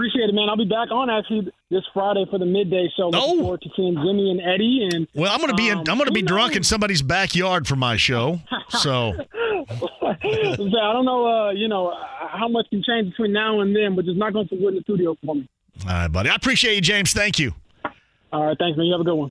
[0.00, 0.48] Appreciate it, man.
[0.48, 3.10] I'll be back on actually this Friday for the midday show.
[3.10, 3.42] Looking Oh.
[3.42, 4.88] forward to seeing Jimmy and Eddie.
[4.90, 7.76] And Well, I'm gonna be in, Um, I'm gonna be drunk in somebody's backyard for
[7.76, 8.40] my show.
[8.70, 9.12] So
[9.68, 11.92] I don't know, uh, you know,
[12.30, 14.76] how much can change between now and then, but just not going to wood in
[14.76, 15.46] the studio for me.
[15.86, 16.30] all right, buddy.
[16.30, 17.12] I appreciate you, James.
[17.12, 17.52] Thank you.
[18.32, 18.86] All right, thanks, man.
[18.86, 19.30] You have a good one.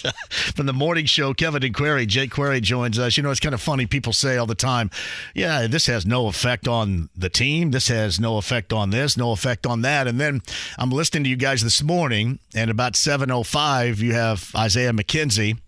[0.30, 3.16] From the morning show, Kevin and Query, Jake Query joins us.
[3.16, 3.86] You know, it's kind of funny.
[3.86, 4.90] People say all the time,
[5.34, 7.70] yeah, this has no effect on the team.
[7.70, 10.06] This has no effect on this, no effect on that.
[10.06, 10.42] And then
[10.78, 15.58] I'm listening to you guys this morning, and about 7.05, you have Isaiah McKenzie.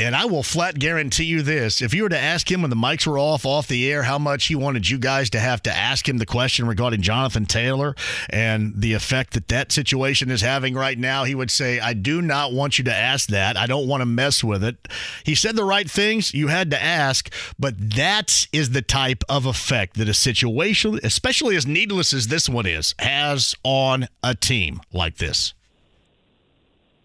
[0.00, 2.76] And I will flat guarantee you this: if you were to ask him when the
[2.76, 5.76] mics were off, off the air, how much he wanted you guys to have to
[5.76, 7.94] ask him the question regarding Jonathan Taylor
[8.30, 12.22] and the effect that that situation is having right now, he would say, "I do
[12.22, 13.58] not want you to ask that.
[13.58, 14.88] I don't want to mess with it."
[15.24, 16.32] He said the right things.
[16.32, 21.56] You had to ask, but that is the type of effect that a situation, especially
[21.56, 25.52] as needless as this one is, has on a team like this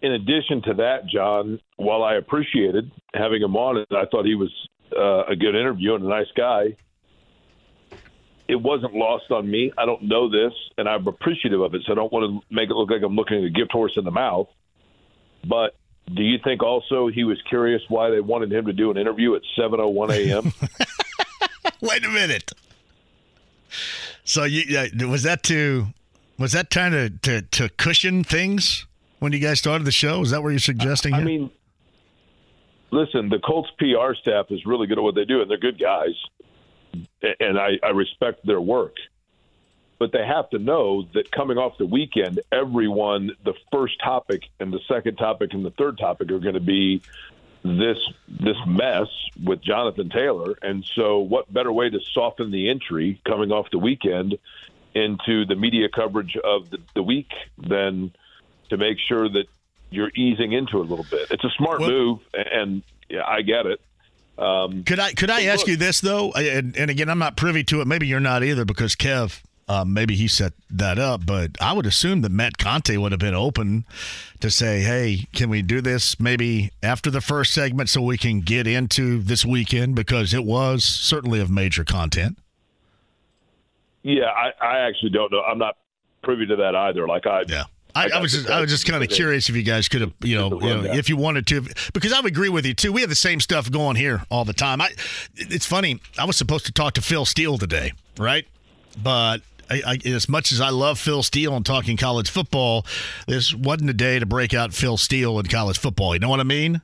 [0.06, 4.36] in addition to that, John, while I appreciated having him on, and I thought he
[4.36, 4.52] was
[4.96, 6.76] uh, a good interview and a nice guy,
[8.48, 9.72] it wasn't lost on me.
[9.76, 12.70] I don't know this, and I'm appreciative of it, so I don't want to make
[12.70, 14.48] it look like I'm looking at a gift horse in the mouth.
[15.44, 15.74] But
[16.14, 19.34] do you think also he was curious why they wanted him to do an interview
[19.34, 20.52] at 7:01 a.m.?
[21.80, 22.52] Wait a minute.
[24.22, 25.88] So you yeah, was that to
[26.38, 28.85] was that trying to, to to cushion things?
[29.18, 30.22] When you guys started the show?
[30.22, 31.14] Is that what you're suggesting?
[31.14, 31.26] I here?
[31.26, 31.50] mean,
[32.90, 35.78] listen, the Colts PR staff is really good at what they do, and they're good
[35.78, 36.14] guys,
[37.40, 38.96] and I, I respect their work.
[39.98, 44.70] But they have to know that coming off the weekend, everyone, the first topic and
[44.70, 47.00] the second topic and the third topic are going to be
[47.64, 47.96] this
[48.28, 49.08] this mess
[49.42, 50.54] with Jonathan Taylor.
[50.60, 54.38] And so, what better way to soften the entry coming off the weekend
[54.94, 58.12] into the media coverage of the, the week than–
[58.70, 59.46] to make sure that
[59.90, 61.30] you're easing into it a little bit.
[61.30, 63.80] It's a smart well, move, and yeah, I get it.
[64.38, 66.32] Um, could I could I ask look, you this though?
[66.32, 67.86] And, and, again, I'm not privy to it.
[67.86, 69.42] Maybe you're not either because Kev.
[69.68, 73.18] Uh, maybe he set that up, but I would assume that Matt Conti would have
[73.18, 73.84] been open
[74.38, 78.42] to say, "Hey, can we do this maybe after the first segment so we can
[78.42, 82.38] get into this weekend because it was certainly of major content."
[84.04, 85.42] Yeah, I, I actually don't know.
[85.42, 85.78] I'm not
[86.22, 87.08] privy to that either.
[87.08, 87.64] Like I, yeah.
[87.96, 90.12] I, I, was just, I was just kind of curious if you guys could have,
[90.20, 91.62] you know, you know if you wanted to,
[91.94, 92.92] because I would agree with you too.
[92.92, 94.80] We have the same stuff going here all the time.
[94.80, 94.90] I,
[95.34, 96.00] it's funny.
[96.18, 98.46] I was supposed to talk to Phil Steele today, right?
[99.02, 99.38] But
[99.70, 102.84] I, I, as much as I love Phil Steele and talking college football,
[103.26, 106.14] this wasn't a day to break out Phil Steele in college football.
[106.14, 106.82] You know what I mean?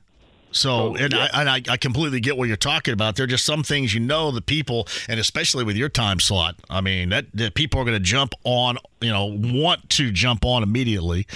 [0.53, 1.27] So, oh, and, yeah.
[1.33, 3.15] I, and I, I completely get what you're talking about.
[3.15, 6.55] There are just some things you know the people, and especially with your time slot.
[6.69, 10.45] I mean, that, that people are going to jump on, you know, want to jump
[10.45, 11.27] on immediately.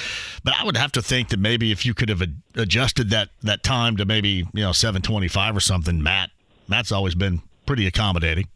[0.44, 2.24] But I would have to think that maybe if you could have
[2.56, 6.32] adjusted that that time to maybe you know 7:25 or something, Matt.
[6.68, 8.48] Matt's always been pretty accommodating.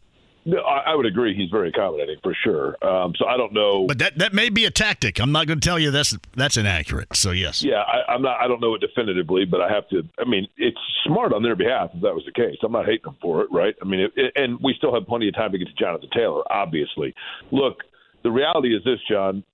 [0.44, 1.36] No, I, would agree.
[1.36, 2.76] He's very accommodating for sure.
[2.84, 5.20] Um, so I don't know, but that that may be a tactic.
[5.20, 7.16] I'm not going to tell you that's that's inaccurate.
[7.16, 8.40] So yes, yeah, I, am not.
[8.40, 10.02] I don't know it definitively, but I have to.
[10.18, 12.56] I mean, it's smart on their behalf if that was the case.
[12.64, 13.76] I'm not hating them for it, right?
[13.80, 16.08] I mean, it, it, and we still have plenty of time to get to Jonathan
[16.12, 16.42] Taylor.
[16.50, 17.14] Obviously,
[17.52, 17.76] look,
[18.24, 19.44] the reality is this, John.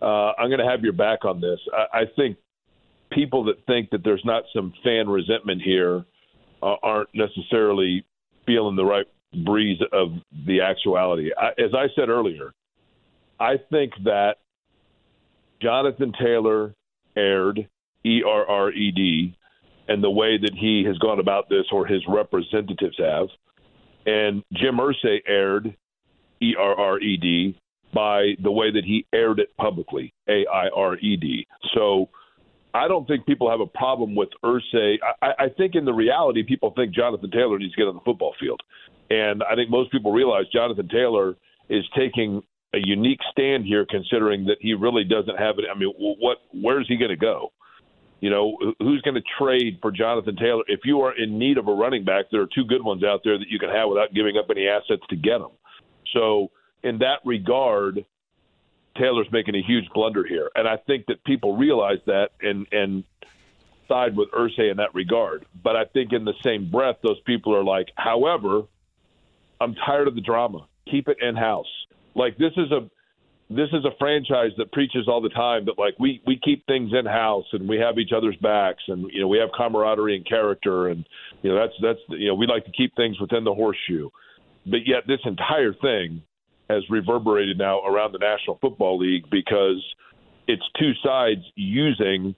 [0.00, 1.58] Uh, I'm going to have your back on this.
[1.72, 2.36] I, I think
[3.10, 6.04] people that think that there's not some fan resentment here
[6.62, 8.04] uh, aren't necessarily
[8.46, 9.06] feeling the right
[9.44, 10.12] breeze of
[10.46, 11.30] the actuality.
[11.36, 12.52] I, as I said earlier,
[13.38, 14.36] I think that
[15.62, 16.74] Jonathan Taylor
[17.16, 17.68] erred,
[18.04, 19.36] E R R E D,
[19.88, 23.28] and the way that he has gone about this, or his representatives have,
[24.06, 25.74] and Jim Irsay erred,
[26.40, 27.58] E R R E D,
[27.92, 31.46] by the way that he aired it publicly, A I R E D.
[31.74, 32.08] So
[32.72, 34.96] I don't think people have a problem with Irsay.
[35.20, 38.00] I, I think in the reality, people think Jonathan Taylor needs to get on the
[38.00, 38.62] football field.
[39.10, 41.36] And I think most people realize Jonathan Taylor
[41.68, 42.42] is taking
[42.72, 45.64] a unique stand here, considering that he really doesn't have it.
[45.70, 46.38] I mean, what?
[46.52, 47.52] Where's he going to go?
[48.20, 50.62] You know, who's going to trade for Jonathan Taylor?
[50.68, 53.22] If you are in need of a running back, there are two good ones out
[53.24, 55.52] there that you can have without giving up any assets to get them.
[56.12, 56.50] So,
[56.82, 58.04] in that regard,
[58.96, 63.04] Taylor's making a huge blunder here, and I think that people realize that and and
[63.88, 65.46] side with Irsay in that regard.
[65.64, 68.62] But I think in the same breath, those people are like, however,
[69.60, 70.66] I'm tired of the drama.
[70.90, 71.66] Keep it in house.
[72.14, 72.88] Like this is a
[73.50, 76.92] this is a franchise that preaches all the time that like we we keep things
[76.98, 80.26] in house and we have each other's backs and you know we have camaraderie and
[80.26, 81.04] character and
[81.42, 84.08] you know that's that's you know we like to keep things within the horseshoe.
[84.66, 86.22] But yet this entire thing
[86.68, 89.82] has reverberated now around the National Football League because
[90.46, 92.34] it's two sides using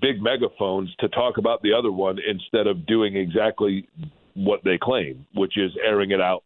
[0.00, 3.88] big megaphones to talk about the other one instead of doing exactly
[4.34, 6.42] what they claim, which is airing it out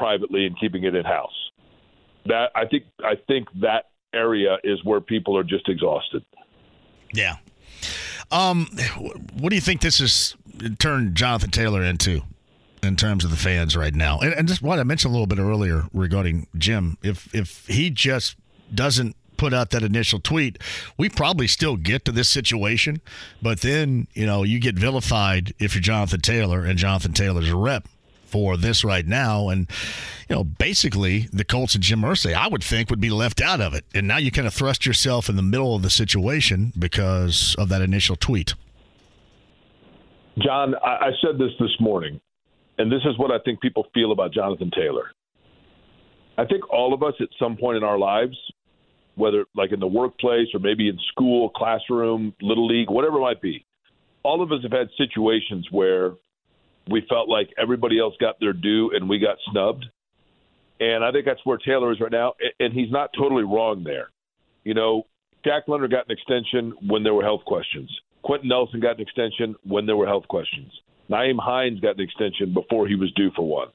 [0.00, 1.50] privately and keeping it in house.
[2.26, 6.24] That I think I think that area is where people are just exhausted.
[7.12, 7.36] Yeah.
[8.30, 8.66] Um,
[9.34, 10.36] what do you think this has
[10.78, 12.22] turned Jonathan Taylor into
[12.82, 14.18] in terms of the fans right now?
[14.20, 17.90] And, and just what I mentioned a little bit earlier regarding Jim, if if he
[17.90, 18.36] just
[18.74, 20.58] doesn't put out that initial tweet,
[20.98, 23.00] we probably still get to this situation.
[23.40, 27.56] But then, you know, you get vilified if you're Jonathan Taylor, and Jonathan Taylor's a
[27.56, 27.88] rep
[28.30, 29.48] for this right now.
[29.48, 29.68] And,
[30.28, 33.60] you know, basically the Colts and Jim Irsay, I would think, would be left out
[33.60, 33.84] of it.
[33.94, 37.68] And now you kind of thrust yourself in the middle of the situation because of
[37.68, 38.54] that initial tweet.
[40.38, 42.20] John, I said this this morning,
[42.78, 45.10] and this is what I think people feel about Jonathan Taylor.
[46.38, 48.36] I think all of us at some point in our lives,
[49.16, 53.42] whether like in the workplace or maybe in school, classroom, little league, whatever it might
[53.42, 53.66] be,
[54.22, 56.12] all of us have had situations where
[56.90, 59.86] we felt like everybody else got their due and we got snubbed.
[60.80, 62.34] And I think that's where Taylor is right now.
[62.58, 64.10] And he's not totally wrong there.
[64.64, 65.04] You know,
[65.46, 67.90] Shaq Leonard got an extension when there were health questions.
[68.22, 70.72] Quenton Nelson got an extension when there were health questions.
[71.10, 73.68] Nyheim Hines got an extension before he was due for one.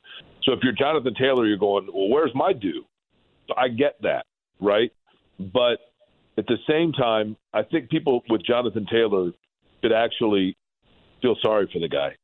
[0.43, 2.85] So if you're Jonathan Taylor, you're going, well, where's my due?
[3.47, 4.25] So I get that,
[4.59, 4.91] right?
[5.39, 5.79] But
[6.37, 9.31] at the same time, I think people with Jonathan Taylor
[9.81, 10.55] should actually
[11.21, 12.15] feel sorry for the guy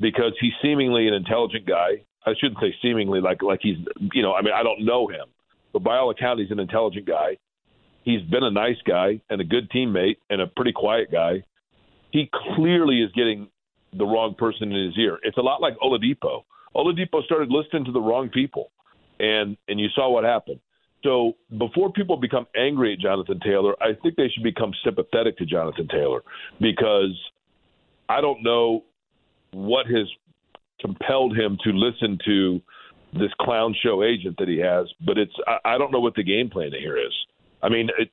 [0.00, 2.04] because he's seemingly an intelligent guy.
[2.26, 3.76] I shouldn't say seemingly like like he's
[4.12, 5.26] you know I mean I don't know him,
[5.72, 7.36] but by all accounts he's an intelligent guy.
[8.02, 11.42] He's been a nice guy and a good teammate and a pretty quiet guy.
[12.10, 13.48] He clearly is getting
[13.96, 15.18] the wrong person in his ear.
[15.22, 16.44] It's a lot like Oladipo.
[16.74, 18.70] Oladipo started listening to the wrong people,
[19.20, 20.60] and and you saw what happened.
[21.02, 25.44] So before people become angry at Jonathan Taylor, I think they should become sympathetic to
[25.44, 26.22] Jonathan Taylor
[26.60, 27.14] because
[28.08, 28.84] I don't know
[29.54, 30.06] what has
[30.80, 32.60] compelled him to listen to
[33.12, 36.24] this clown show agent that he has, but it's I, I don't know what the
[36.24, 37.12] game plan here is.
[37.62, 38.10] I mean, it,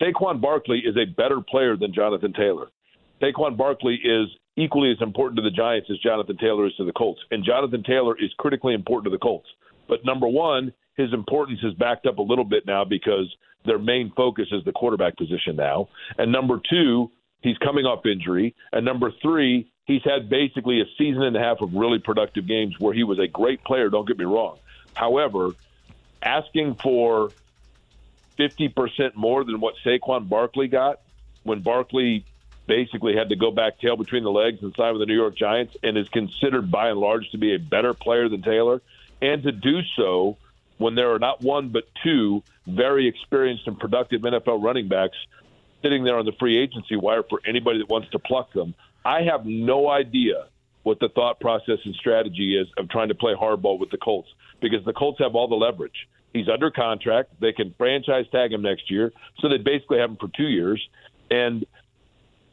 [0.00, 2.68] Saquon Barkley is a better player than Jonathan Taylor.
[3.20, 6.92] Saquon Barkley is equally as important to the Giants as Jonathan Taylor is to the
[6.92, 9.48] Colts, and Jonathan Taylor is critically important to the Colts.
[9.88, 13.26] But number one, his importance is backed up a little bit now because
[13.66, 15.88] their main focus is the quarterback position now.
[16.18, 18.54] And number two, he's coming off injury.
[18.72, 22.78] And number three, he's had basically a season and a half of really productive games
[22.78, 24.58] where he was a great player, don't get me wrong.
[24.94, 25.52] However,
[26.22, 27.30] asking for
[28.38, 31.00] 50% more than what Saquon Barkley got
[31.44, 32.24] when Barkley
[32.66, 35.36] basically had to go back tail between the legs and sign with the New York
[35.36, 38.82] Giants and is considered by and large to be a better player than Taylor,
[39.22, 40.36] and to do so
[40.78, 45.16] when there are not one but two very experienced and productive NFL running backs
[45.82, 48.74] sitting there on the free agency wire for anybody that wants to pluck them.
[49.04, 50.46] I have no idea
[50.82, 54.28] what the thought process and strategy is of trying to play hardball with the Colts
[54.60, 56.08] because the Colts have all the leverage.
[56.32, 57.30] He's under contract.
[57.40, 60.80] They can franchise tag him next year, so they basically have him for two years.
[61.30, 61.66] And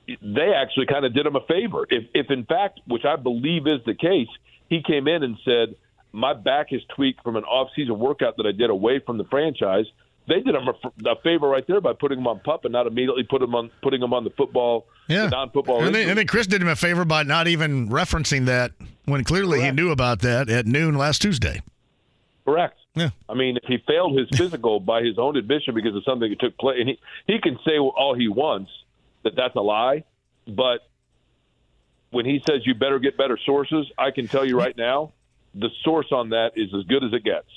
[0.08, 1.86] they actually kind of did him a favor.
[1.90, 4.30] If, if in fact, which I believe is the case,
[4.70, 5.76] he came in and said,
[6.12, 9.86] "My back is tweaked from an off-season workout that I did away from the franchise
[10.28, 12.88] they did him a, a, favor right there by putting him on pup and not
[12.88, 15.26] immediately put him on putting him on the football, yeah.
[15.26, 15.84] the non-football.
[15.84, 18.72] And, and then Chris did him a favor by not even referencing that
[19.06, 19.78] when clearly Correct.
[19.78, 21.62] he knew about that at noon last Tuesday.
[22.46, 22.78] Correct.
[22.96, 23.10] Yeah.
[23.28, 26.40] I mean, if he failed his physical by his own admission because of something that
[26.40, 28.72] took place, and he he can say all he wants
[29.24, 30.04] that that's a lie,
[30.48, 30.88] but
[32.12, 35.14] when he says you better get better sources, I can tell you right now,
[35.56, 37.48] the source on that is as good as it gets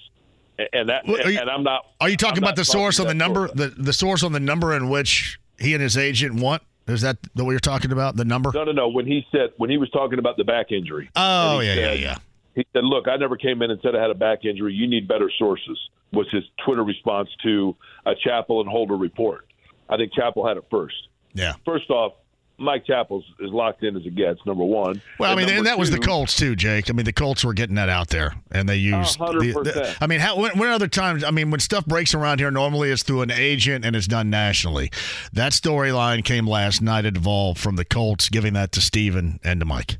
[0.72, 1.86] and that well, you, and I'm not.
[2.00, 4.40] Are you talking I'm about the source on the number, the the source on the
[4.40, 6.62] number in which he and his agent want?
[6.86, 8.16] Is that the what you're talking about?
[8.16, 8.52] The number?
[8.52, 8.88] No, no, no.
[8.88, 11.10] When he said when he was talking about the back injury.
[11.16, 12.18] Oh yeah, said, yeah, yeah.
[12.54, 14.72] He said, "Look, I never came in and said I had a back injury.
[14.74, 15.78] You need better sources."
[16.12, 19.46] Was his Twitter response to a Chappell and Holder report?
[19.88, 20.94] I think Chappell had it first.
[21.34, 21.54] Yeah.
[21.64, 22.12] First off,
[22.58, 24.44] Mike Chappell's as locked in as it gets.
[24.46, 25.02] Number one.
[25.18, 26.88] Well, I mean, and that two, was the Colts too, Jake.
[26.88, 29.18] I mean, the Colts were getting that out there, and they used.
[29.18, 31.22] The, the, I mean, how, when, when, other times?
[31.22, 34.30] I mean, when stuff breaks around here, normally it's through an agent and it's done
[34.30, 34.90] nationally.
[35.32, 37.04] That storyline came last night.
[37.04, 39.98] It evolved from the Colts giving that to Steven and to Mike,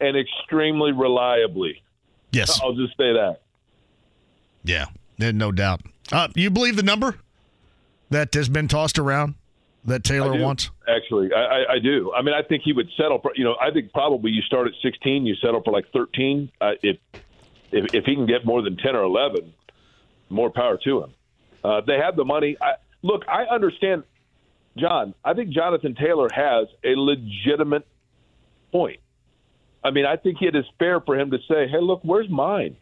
[0.00, 1.82] and extremely reliably.
[2.32, 3.40] Yes, I'll just say that.
[4.64, 4.86] Yeah,
[5.18, 5.82] no doubt.
[6.10, 7.16] Uh, you believe the number
[8.10, 9.34] that has been tossed around?
[9.88, 10.70] That Taylor wants?
[10.88, 12.12] Actually, I, I, do.
[12.16, 13.32] I mean, I think he would settle for.
[13.34, 16.50] You know, I think probably you start at 16, you settle for like 13.
[16.60, 16.96] Uh, if,
[17.72, 19.52] if if he can get more than 10 or 11,
[20.30, 21.14] more power to him.
[21.64, 22.56] Uh, they have the money.
[22.60, 24.04] I, look, I understand,
[24.76, 25.14] John.
[25.24, 27.86] I think Jonathan Taylor has a legitimate
[28.72, 29.00] point.
[29.82, 32.76] I mean, I think it is fair for him to say, "Hey, look, where's mine?"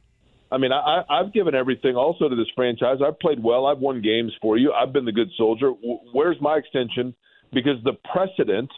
[0.51, 2.99] I mean, I, I've given everything also to this franchise.
[3.05, 3.67] I've played well.
[3.67, 4.73] I've won games for you.
[4.73, 5.71] I've been the good soldier.
[6.13, 7.15] Where's my extension?
[7.53, 8.71] Because the precedent,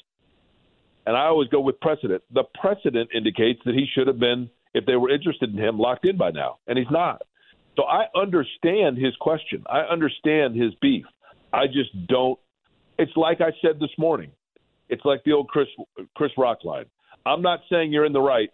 [1.06, 4.86] and I always go with precedent, the precedent indicates that he should have been, if
[4.86, 6.58] they were interested in him, locked in by now.
[6.66, 7.22] And he's not.
[7.76, 9.62] So I understand his question.
[9.68, 11.04] I understand his beef.
[11.52, 12.38] I just don't.
[12.98, 14.32] It's like I said this morning.
[14.88, 15.68] It's like the old Chris
[16.14, 16.86] Chris Rock line.
[17.24, 18.50] I'm not saying you're in the right,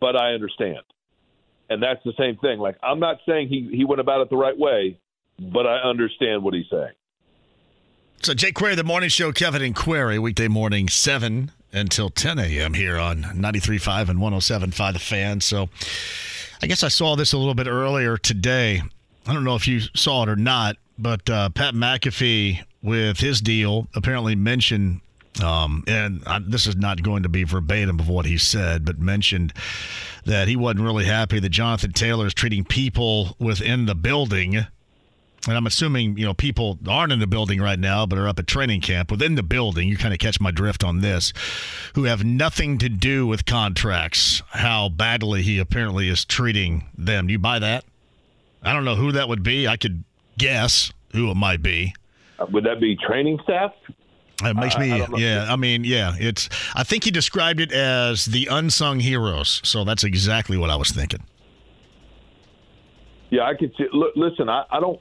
[0.00, 0.80] but I understand.
[1.68, 2.58] And that's the same thing.
[2.58, 4.98] Like I'm not saying he he went about it the right way,
[5.38, 6.92] but I understand what he's saying.
[8.22, 12.74] So Jake Query, the morning show, Kevin and Query, weekday morning, 7 until 10 a.m.
[12.74, 15.40] here on 93.5 and 107.5 The Fan.
[15.40, 15.68] So
[16.62, 18.82] I guess I saw this a little bit earlier today.
[19.26, 23.40] I don't know if you saw it or not, but uh, Pat McAfee with his
[23.40, 25.00] deal apparently mentioned
[25.42, 28.98] um, and I, this is not going to be verbatim of what he said, but
[28.98, 29.52] mentioned
[30.24, 34.66] that he wasn't really happy that Jonathan Taylor is treating people within the building
[35.48, 38.38] and I'm assuming you know people aren't in the building right now, but are up
[38.38, 39.88] at training camp within the building.
[39.88, 41.32] You kind of catch my drift on this,
[41.94, 44.42] who have nothing to do with contracts.
[44.50, 47.26] How badly he apparently is treating them.
[47.26, 47.84] Do you buy that?
[48.62, 49.68] I don't know who that would be.
[49.68, 50.04] I could
[50.38, 51.94] guess who it might be.
[52.38, 53.72] Uh, would that be training staff?
[54.42, 55.46] It makes me, I yeah.
[55.48, 56.14] I mean, yeah.
[56.18, 56.48] It's.
[56.74, 59.62] I think he described it as the unsung heroes.
[59.64, 61.22] So that's exactly what I was thinking.
[63.30, 63.86] Yeah, I could see.
[63.92, 65.00] Look, listen, I, I don't.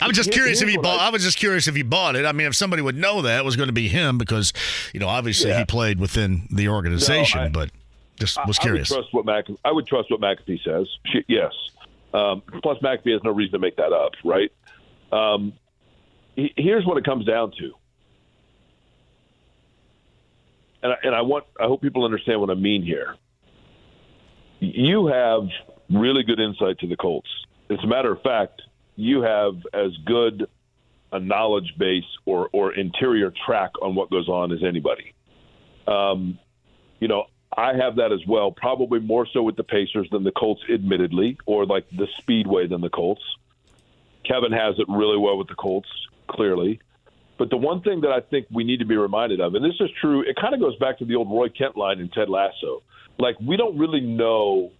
[0.00, 0.98] I was just curious if he bought.
[0.98, 2.26] I, I, was just curious if he bought it.
[2.26, 4.52] I mean, if somebody would know that, it was going to be him because,
[4.92, 5.60] you know, obviously yeah.
[5.60, 7.40] he played within the organization.
[7.40, 7.70] No, I, but
[8.18, 8.90] just was curious.
[8.90, 9.44] I would trust what Mac.
[9.64, 10.88] I would trust what McAfee says.
[11.06, 11.52] She, yes.
[12.12, 14.50] Um, plus, McAfee has no reason to make that up, right?
[15.12, 15.52] Um,
[16.34, 17.72] he, here's what it comes down to,
[20.82, 21.44] and I, and I want.
[21.58, 23.16] I hope people understand what I mean here.
[24.60, 25.48] You have
[25.90, 27.28] really good insight to the Colts.
[27.70, 28.62] As a matter of fact,
[28.96, 30.48] you have as good
[31.12, 35.12] a knowledge base or, or interior track on what goes on as anybody.
[35.86, 36.38] Um,
[37.00, 40.30] you know, I have that as well, probably more so with the Pacers than the
[40.30, 43.22] Colts, admittedly, or like the Speedway than the Colts.
[44.24, 45.88] Kevin has it really well with the Colts,
[46.28, 46.80] clearly.
[47.38, 49.74] But the one thing that I think we need to be reminded of, and this
[49.80, 52.28] is true, it kind of goes back to the old Roy Kent line in Ted
[52.28, 52.82] Lasso.
[53.18, 54.70] Like, we don't really know,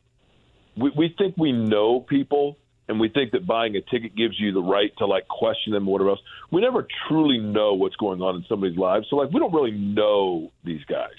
[0.77, 2.57] we, we think we know people,
[2.89, 5.89] and we think that buying a ticket gives you the right to like question them
[5.89, 6.21] or whatever else.
[6.51, 9.07] We never truly know what's going on in somebody's lives.
[9.09, 11.17] So like we don't really know these guys.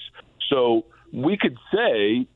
[0.50, 2.28] So we could say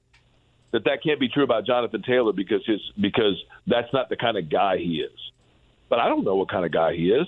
[0.72, 4.36] that that can't be true about Jonathan Taylor because his because that's not the kind
[4.36, 5.18] of guy he is.
[5.88, 7.26] But I don't know what kind of guy he is.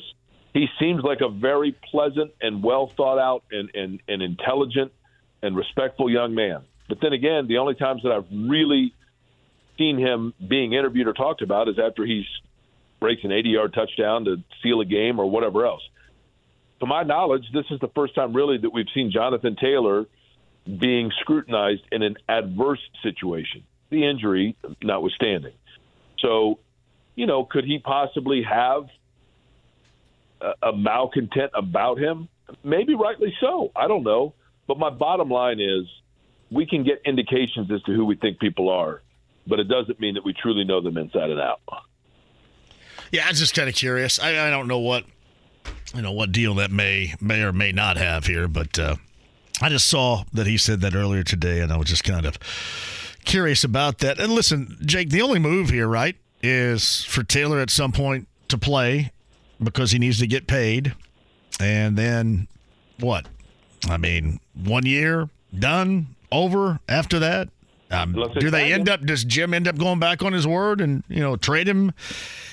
[0.53, 4.92] He seems like a very pleasant and well thought out and, and, and intelligent
[5.42, 6.62] and respectful young man.
[6.88, 8.92] But then again, the only times that I've really
[9.78, 12.26] seen him being interviewed or talked about is after he
[12.98, 15.82] breaks an 80 yard touchdown to seal a game or whatever else.
[16.80, 20.07] To my knowledge, this is the first time really that we've seen Jonathan Taylor
[20.78, 25.55] being scrutinized in an adverse situation, the injury notwithstanding.
[26.18, 26.59] So,
[27.14, 28.88] you know, could he possibly have
[30.62, 32.28] a, malcontent about him?
[32.64, 33.70] Maybe rightly so.
[33.76, 34.34] I don't know.
[34.66, 35.84] But my bottom line is
[36.51, 39.03] we can get indications as to who we think people are
[39.47, 41.61] but it doesn't mean that we truly know them inside and out.
[43.11, 44.18] Yeah, I'm just kind of curious.
[44.18, 45.05] I, I don't know what
[45.95, 48.97] you know what deal that may may or may not have here, but uh,
[49.61, 52.38] I just saw that he said that earlier today, and I was just kind of
[53.24, 54.20] curious about that.
[54.20, 58.57] And listen, Jake, the only move here, right, is for Taylor at some point to
[58.57, 59.11] play
[59.62, 60.94] because he needs to get paid,
[61.58, 62.48] and then
[62.98, 63.26] what?
[63.88, 67.48] I mean, one year done over after that.
[67.90, 69.00] Um, do they end up?
[69.04, 71.92] Does Jim end up going back on his word and you know trade him?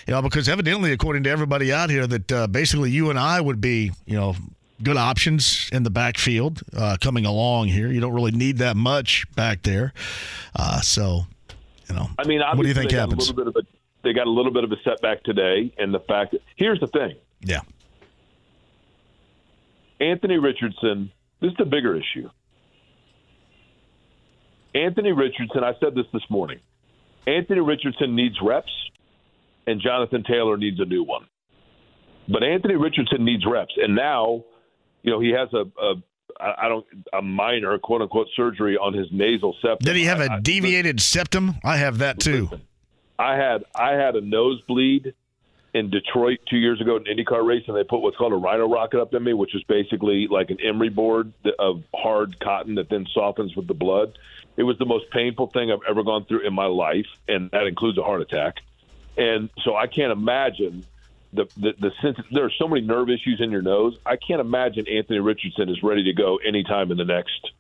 [0.08, 3.40] You know, because evidently, according to everybody out here, that uh, basically you and I
[3.40, 4.36] would be you know
[4.82, 7.92] good options in the backfield uh, coming along here.
[7.92, 9.94] You don't really need that much back there,
[10.56, 11.28] uh, so
[11.88, 12.10] you know.
[12.18, 13.30] I mean, what do you think happens?
[13.30, 13.67] A little bit of a,
[14.08, 16.88] they got a little bit of a setback today, and the fact that here's the
[16.88, 17.16] thing.
[17.42, 17.62] Yeah.
[20.00, 21.12] Anthony Richardson.
[21.42, 22.30] This is the bigger issue.
[24.74, 26.60] Anthony Richardson, I said this this morning.
[27.28, 28.72] Anthony Richardson needs reps,
[29.66, 31.28] and Jonathan Taylor needs a new one.
[32.30, 34.46] But Anthony Richardson needs reps, and now,
[35.04, 35.96] you know, he has a, a
[36.40, 39.86] I don't a minor quote unquote surgery on his nasal septum.
[39.86, 41.56] Did he have a deviated septum?
[41.64, 42.50] I have that too.
[43.20, 45.14] I had I had a nosebleed
[45.74, 48.38] in Detroit two years ago in an IndyCar race, and they put what's called a
[48.38, 52.76] rhino rocket up in me, which is basically like an emery board of hard cotton
[52.76, 54.18] that then softens with the blood.
[54.56, 57.68] It was the most painful thing I've ever gone through in my life, and that
[57.68, 58.56] includes a heart attack.
[59.18, 60.86] And so I can't imagine
[61.34, 62.18] the the, the sense.
[62.32, 63.98] There are so many nerve issues in your nose.
[64.06, 67.52] I can't imagine Anthony Richardson is ready to go anytime in the next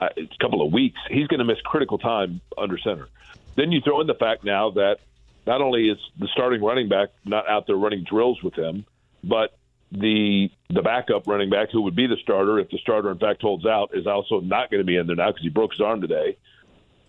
[0.00, 0.08] uh,
[0.40, 0.98] couple of weeks.
[1.08, 3.08] He's going to miss critical time under center.
[3.56, 4.98] Then you throw in the fact now that
[5.46, 8.84] not only is the starting running back not out there running drills with him,
[9.22, 9.56] but
[9.92, 13.42] the the backup running back, who would be the starter if the starter in fact
[13.42, 15.80] holds out, is also not going to be in there now because he broke his
[15.80, 16.36] arm today.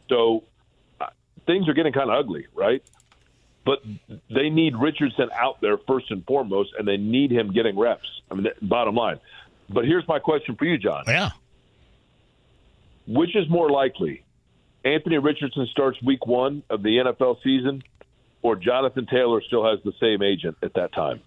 [0.09, 0.43] So
[1.01, 1.07] uh,
[1.47, 2.83] things are getting kind of ugly, right?
[3.65, 3.79] But
[4.29, 8.07] they need Richardson out there first and foremost, and they need him getting reps.
[8.29, 9.19] I mean, bottom line.
[9.69, 11.05] But here's my question for you, John.
[11.07, 11.31] Yeah.
[13.07, 14.24] Which is more likely?
[14.85, 17.81] Anthony Richardson starts week one of the NFL season,
[18.43, 21.21] or Jonathan Taylor still has the same agent at that time?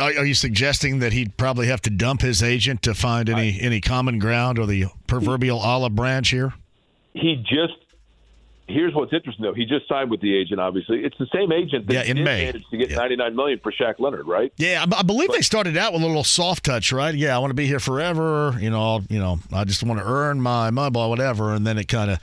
[0.00, 3.64] Are, you suggesting that he'd probably have to dump his agent to find any, I,
[3.64, 6.54] any common ground or the proverbial olive branch here?
[7.12, 7.83] He just
[8.66, 9.54] here's what's interesting though.
[9.54, 10.60] He just signed with the agent.
[10.60, 12.46] Obviously, it's the same agent that yeah, in May.
[12.46, 12.96] managed to get yeah.
[12.96, 14.52] 99 million for Shaq Leonard, right?
[14.56, 17.14] Yeah, I, I believe but, they started out with a little soft touch, right?
[17.14, 18.56] Yeah, I want to be here forever.
[18.60, 21.88] You know, you know, I just want to earn my money, whatever, and then it
[21.88, 22.20] kind of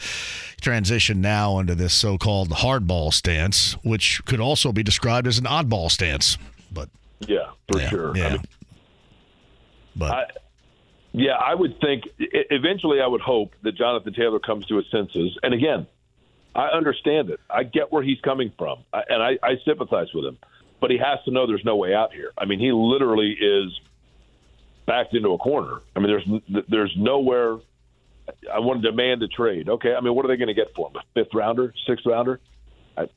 [0.61, 5.89] transitioned now into this so-called hardball stance, which could also be described as an oddball
[5.89, 6.37] stance.
[6.71, 6.89] But
[7.19, 8.17] yeah, for yeah, sure.
[8.17, 8.25] Yeah.
[8.25, 8.41] I mean,
[9.95, 10.11] but.
[10.11, 10.25] I,
[11.13, 15.37] yeah, I would think eventually I would hope that Jonathan Taylor comes to his senses.
[15.43, 15.85] And again,
[16.55, 17.39] I understand it.
[17.49, 20.37] I get where he's coming from, and I, I sympathize with him.
[20.79, 22.31] But he has to know there's no way out here.
[22.37, 23.79] I mean, he literally is
[24.85, 25.79] backed into a corner.
[25.95, 27.57] I mean, there's there's nowhere.
[28.51, 29.69] I want to demand a trade.
[29.69, 30.95] Okay, I mean, what are they going to get for him?
[30.95, 32.39] A fifth rounder, sixth rounder?
[32.97, 33.07] I,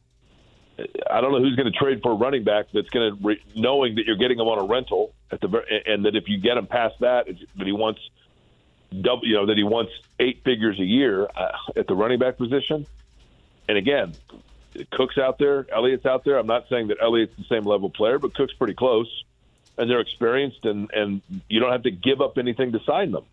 [1.10, 3.42] I don't know who's going to trade for a running back that's going to, re,
[3.54, 5.48] knowing that you're getting him on a rental at the
[5.86, 8.00] and that if you get him past that, that he wants
[9.00, 12.36] double, you know, that he wants eight figures a year uh, at the running back
[12.36, 12.86] position.
[13.68, 14.14] And again,
[14.92, 16.38] Cook's out there, Elliott's out there.
[16.38, 19.08] I'm not saying that Elliott's the same level player, but Cook's pretty close,
[19.78, 23.24] and they're experienced, and and you don't have to give up anything to sign them.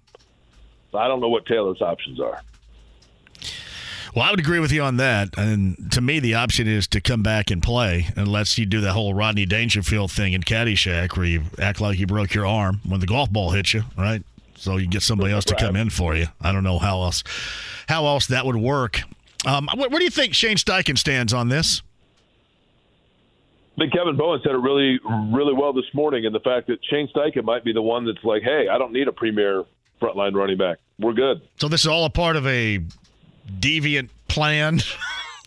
[0.92, 2.42] So I don't know what Taylor's options are.
[4.14, 5.30] Well, I would agree with you on that.
[5.38, 8.92] And to me, the option is to come back and play unless you do that
[8.92, 13.00] whole Rodney Dangerfield thing in Caddyshack where you act like you broke your arm when
[13.00, 14.22] the golf ball hits you, right?
[14.56, 16.28] So you get somebody else to come in for you.
[16.42, 17.24] I don't know how else
[17.88, 19.02] how else that would work.
[19.46, 21.82] Um, where, do you think Shane Steichen stands on this?
[23.76, 25.00] I think Kevin Bowen said it really,
[25.34, 28.24] really well this morning, in the fact that Shane Steichen might be the one that's
[28.24, 29.64] like, "Hey, I don't need a premier
[30.00, 30.78] frontline running back.
[31.00, 32.80] We're good." So this is all a part of a
[33.60, 34.82] deviant plan.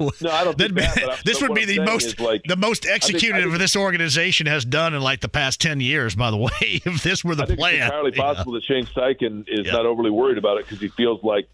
[0.01, 3.39] No, I don't think that, this would be the most like, the most executed I
[3.39, 6.17] think, I think, this organization has done in like the past ten years.
[6.17, 8.59] By the way, if this were the plan, it's entirely possible yeah.
[8.59, 9.73] that Shane Steichen is yeah.
[9.73, 11.49] not overly worried about it because he feels like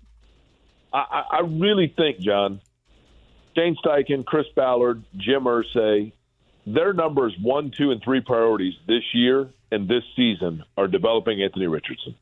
[0.92, 2.60] I, I really think, John,
[3.56, 6.12] Shane Steichen, Chris Ballard, Jim Irsay,
[6.66, 11.66] their numbers one, two, and three priorities this year and this season are developing Anthony
[11.66, 12.14] Richardson.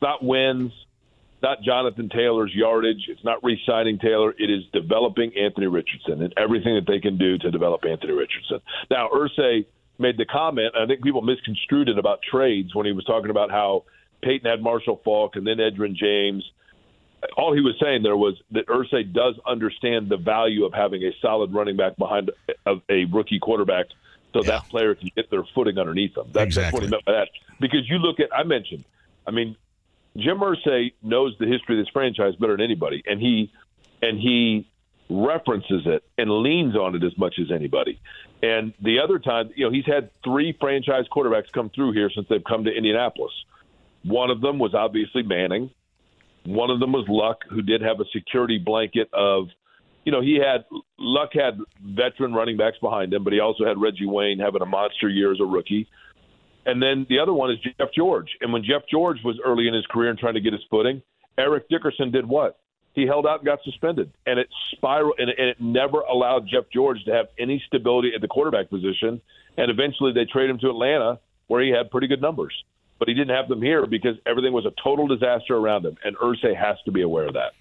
[0.00, 0.72] Not wins,
[1.42, 3.06] not Jonathan Taylor's yardage.
[3.08, 4.34] It's not re-signing Taylor.
[4.38, 8.60] It is developing Anthony Richardson and everything that they can do to develop Anthony Richardson.
[8.90, 9.66] Now, Irsay
[9.98, 10.74] made the comment.
[10.78, 13.84] I think people misconstrued it about trades when he was talking about how
[14.22, 16.44] Peyton had Marshall Faulk and then Edgerrin James–
[17.36, 21.12] all he was saying there was that Irsay does understand the value of having a
[21.20, 22.30] solid running back behind
[22.66, 23.86] a, a rookie quarterback,
[24.32, 24.50] so yeah.
[24.50, 26.28] that player can get their footing underneath them.
[26.32, 26.62] That's, exactly.
[26.64, 27.28] that's what he meant by that.
[27.60, 28.84] Because you look at, I mentioned,
[29.26, 29.56] I mean,
[30.16, 33.52] Jim Irsay knows the history of this franchise better than anybody, and he
[34.02, 34.68] and he
[35.10, 38.00] references it and leans on it as much as anybody.
[38.42, 42.26] And the other time, you know, he's had three franchise quarterbacks come through here since
[42.28, 43.32] they've come to Indianapolis.
[44.02, 45.70] One of them was obviously Manning.
[46.44, 49.48] One of them was Luck, who did have a security blanket of,
[50.04, 50.64] you know, he had
[50.98, 54.66] Luck had veteran running backs behind him, but he also had Reggie Wayne having a
[54.66, 55.88] monster year as a rookie.
[56.66, 58.28] And then the other one is Jeff George.
[58.40, 61.02] And when Jeff George was early in his career and trying to get his footing,
[61.38, 62.58] Eric Dickerson did what?
[62.92, 66.64] He held out and got suspended, and it spiraled, and, and it never allowed Jeff
[66.72, 69.20] George to have any stability at the quarterback position.
[69.56, 71.18] And eventually, they traded him to Atlanta,
[71.48, 72.54] where he had pretty good numbers
[73.04, 76.16] but he didn't have them here because everything was a total disaster around him, and
[76.16, 77.52] Irsay has to be aware of that.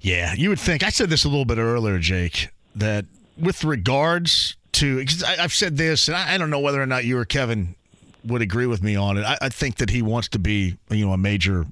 [0.00, 0.82] Yeah, you would think.
[0.82, 3.04] I said this a little bit earlier, Jake, that
[3.40, 7.04] with regards to, I, have said this, and I, I, don't know whether or not
[7.04, 7.76] you or Kevin
[8.24, 9.22] would agree with me on it.
[9.22, 11.66] I, I think that he wants to be, you know, a major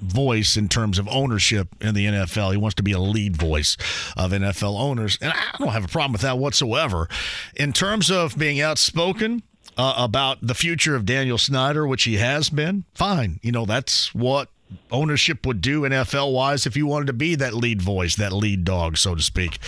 [0.00, 2.52] voice in terms of ownership in the NFL.
[2.52, 3.76] He wants to be a lead voice
[4.16, 7.08] of NFL owners, and I don't have a problem with that whatsoever.
[7.56, 9.42] In terms of being outspoken
[9.76, 13.40] uh, about the future of Daniel Snyder, which he has been, fine.
[13.42, 14.48] You know, that's what
[14.90, 18.64] ownership would do NFL wise if you wanted to be that lead voice, that lead
[18.64, 19.58] dog, so to speak.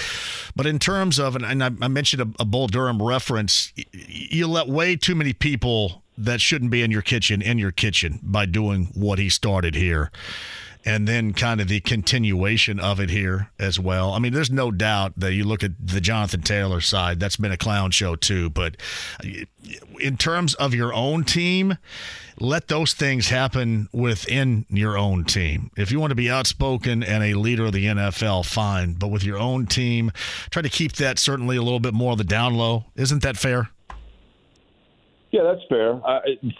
[0.55, 4.69] But in terms of, and, I, I mentioned a, a Bull Durham reference, you let
[4.69, 8.87] way too many people that shouldn't be in your kitchen in your kitchen by doing
[8.95, 10.11] what he started here.
[10.87, 14.13] And then kind of the continuation of it here as well.
[14.13, 17.51] I mean, there's no doubt that you look at the Jonathan Taylor side, that's been
[17.51, 18.49] a clown show too.
[18.49, 18.77] But
[20.01, 21.77] in terms of your own team,
[22.39, 25.73] let those things happen within your own team.
[25.77, 28.93] If you want to be outspoken and a leader of the NFL, fine.
[28.93, 30.13] But with your own team,
[30.51, 32.85] try to keep that certainly a little bit more of the down low.
[32.95, 33.71] Isn't that fair?
[35.33, 36.01] Yeah, that's fair.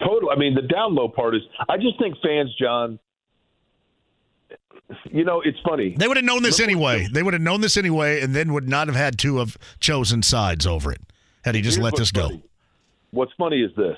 [0.03, 0.29] Total.
[0.29, 1.43] I mean, the down low part is.
[1.69, 2.99] I just think fans, John,
[5.11, 5.95] you know, it's funny.
[5.97, 7.07] They would have known this anyway.
[7.11, 10.21] They would have known this anyway, and then would not have had to have chosen
[10.23, 11.01] sides over it
[11.43, 12.23] had he just Here's let this go.
[12.29, 12.43] funny.
[13.11, 13.97] What's funny is this.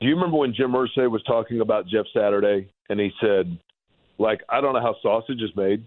[0.00, 3.58] Do you remember when Jim Irsay was talking about Jeff Saturday, and he said,
[4.18, 5.86] "Like, I don't know how sausage is made.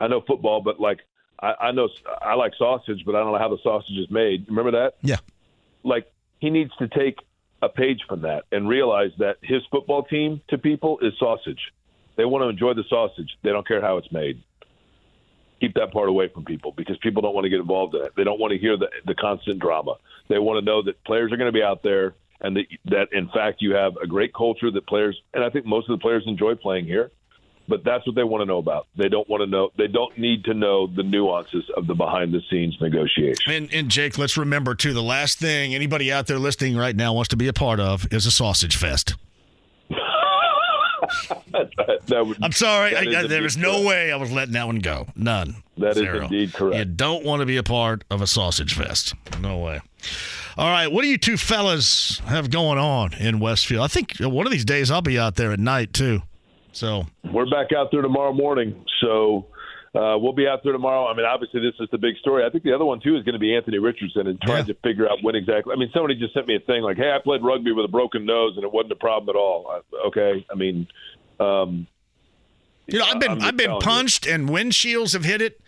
[0.00, 1.00] I know football, but like,
[1.40, 1.88] I, I know
[2.20, 4.94] I like sausage, but I don't know how the sausage is made." Remember that?
[5.02, 5.16] Yeah.
[5.84, 7.16] like he needs to take
[7.62, 11.72] a page from that and realize that his football team to people is sausage.
[12.16, 13.36] They want to enjoy the sausage.
[13.42, 14.42] They don't care how it's made.
[15.60, 18.12] Keep that part away from people because people don't want to get involved in it.
[18.16, 19.94] They don't want to hear the the constant drama.
[20.28, 23.08] They want to know that players are going to be out there and that that
[23.12, 26.02] in fact you have a great culture that players and I think most of the
[26.02, 27.10] players enjoy playing here.
[27.68, 28.86] But that's what they want to know about.
[28.96, 29.70] They don't want to know.
[29.76, 33.50] They don't need to know the nuances of the behind the scenes negotiation.
[33.50, 34.92] And, and Jake, let's remember too.
[34.92, 38.06] The last thing anybody out there listening right now wants to be a part of
[38.12, 39.14] is a sausage fest.
[41.52, 44.54] that, that would, I'm sorry, I, is I, there was no way I was letting
[44.54, 45.06] that one go.
[45.16, 45.56] None.
[45.78, 46.22] That is Zero.
[46.24, 46.76] indeed correct.
[46.76, 49.14] You don't want to be a part of a sausage fest.
[49.40, 49.80] No way.
[50.56, 53.82] All right, what do you two fellas have going on in Westfield?
[53.84, 56.22] I think uh, one of these days I'll be out there at night too.
[56.72, 59.46] So We're back out there tomorrow morning, so
[59.96, 61.06] uh, we'll be out there tomorrow.
[61.06, 62.44] I mean, obviously, this is the big story.
[62.44, 64.74] I think the other one too is going to be Anthony Richardson and trying Yeah.
[64.74, 65.72] to figure out when exactly.
[65.72, 67.88] I mean, somebody just sent me a thing like, "Hey, I played rugby with a
[67.88, 70.86] broken nose, and it wasn't a problem at all." I, okay, I mean,
[71.40, 71.86] um,
[72.86, 73.86] You know, I've been I've been telling you.
[73.86, 75.60] punched and windshields have hit it.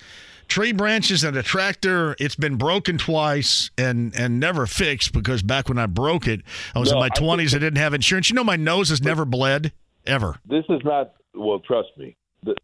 [0.46, 2.16] Tree branches and a tractor.
[2.18, 6.40] It's been broken twice and and never fixed because back when I broke it,
[6.74, 7.54] I was No, in my twenties.
[7.54, 8.30] I didn't have insurance.
[8.30, 9.72] You know, my nose has never bled
[10.06, 10.36] ever.
[10.46, 11.12] this is not.
[11.34, 12.16] Well, trust me.
[12.44, 12.54] The,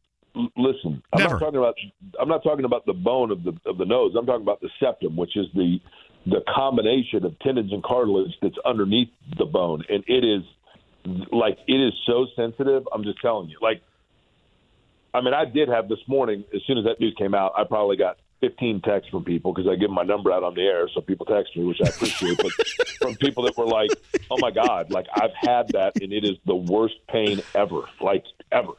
[0.57, 1.35] listen, I'm Never.
[1.35, 1.75] not talking about.
[2.21, 4.15] I'm not talking about the bone of the of the nose.
[4.19, 5.79] I'm talking about the septum, which is the
[6.27, 10.43] the combination of tendons and cartilage that's underneath the bone, and it is
[11.33, 12.85] like it is so sensitive.
[12.93, 13.59] I'm just telling you.
[13.61, 13.83] Like,
[15.13, 16.45] I mean, I did have this morning.
[16.55, 19.71] As soon as that news came out, I probably got 15 texts from people because
[19.71, 22.39] I give my number out on the air, so people text me, which I appreciate.
[22.39, 22.53] but
[23.01, 23.91] from people that were like,
[24.31, 28.25] "Oh my God, like I've had that, and it is the worst pain ever, like
[28.51, 28.73] ever."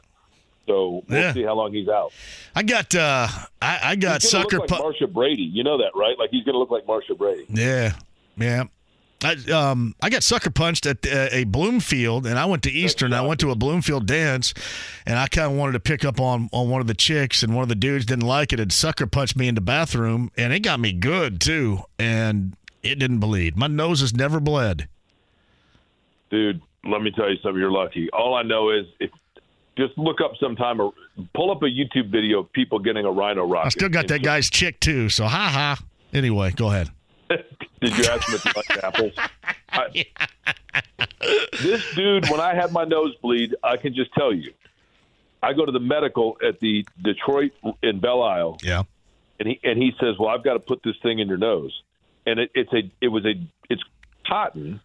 [0.66, 1.32] So we'll Yeah.
[1.32, 2.12] see how long he's out.
[2.54, 3.28] I got uh
[3.62, 5.42] I, I got sucker look like pu- Marcia Brady.
[5.42, 6.18] You know that, right?
[6.18, 7.46] Like he's going to look like Marcia Brady.
[7.48, 7.92] Yeah,
[8.36, 8.64] yeah.
[9.24, 13.14] I um I got sucker punched at uh, a Bloomfield, and I went to Eastern.
[13.14, 14.52] I went to a Bloomfield dance,
[15.06, 17.54] and I kind of wanted to pick up on on one of the chicks, and
[17.54, 20.52] one of the dudes didn't like it and sucker punched me in the bathroom, and
[20.52, 23.56] it got me good too, and it didn't bleed.
[23.56, 24.86] My nose has never bled.
[26.30, 27.58] Dude, let me tell you something.
[27.60, 28.10] You're lucky.
[28.10, 29.10] All I know is if
[29.76, 30.92] just look up sometime or
[31.34, 33.66] pull up a YouTube video of people getting a rhino rocket.
[33.66, 35.78] I still got that guy's chick too, so ha ha.
[36.12, 36.90] Anyway, go ahead.
[37.28, 39.12] Did you ask him if he liked apples?
[39.70, 40.04] I,
[41.62, 44.52] this dude, when I had my nosebleed, I can just tell you,
[45.42, 47.52] I go to the medical at the Detroit
[47.82, 48.82] in Belle Isle, Yeah.
[49.38, 51.72] and he and he says, "Well, I've got to put this thing in your nose,"
[52.26, 53.34] and it, it's a it was a
[53.68, 53.82] it's
[54.26, 54.80] cotton,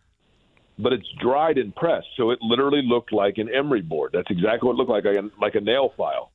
[0.79, 4.11] but it's dried and pressed, so it literally looked like an emery board.
[4.13, 6.31] That's exactly what it looked like, like a, like a nail file.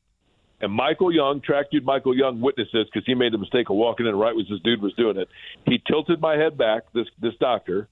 [0.60, 3.76] And Michael Young, track dude Michael Young, witnessed this because he made the mistake of
[3.76, 5.28] walking in right as this dude was doing it.
[5.66, 6.84] He tilted my head back.
[6.94, 7.88] This this doctor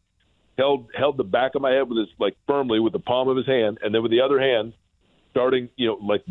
[0.56, 3.36] held held the back of my head with his like firmly with the palm of
[3.36, 4.72] his hand, and then with the other hand,
[5.30, 6.24] starting you know like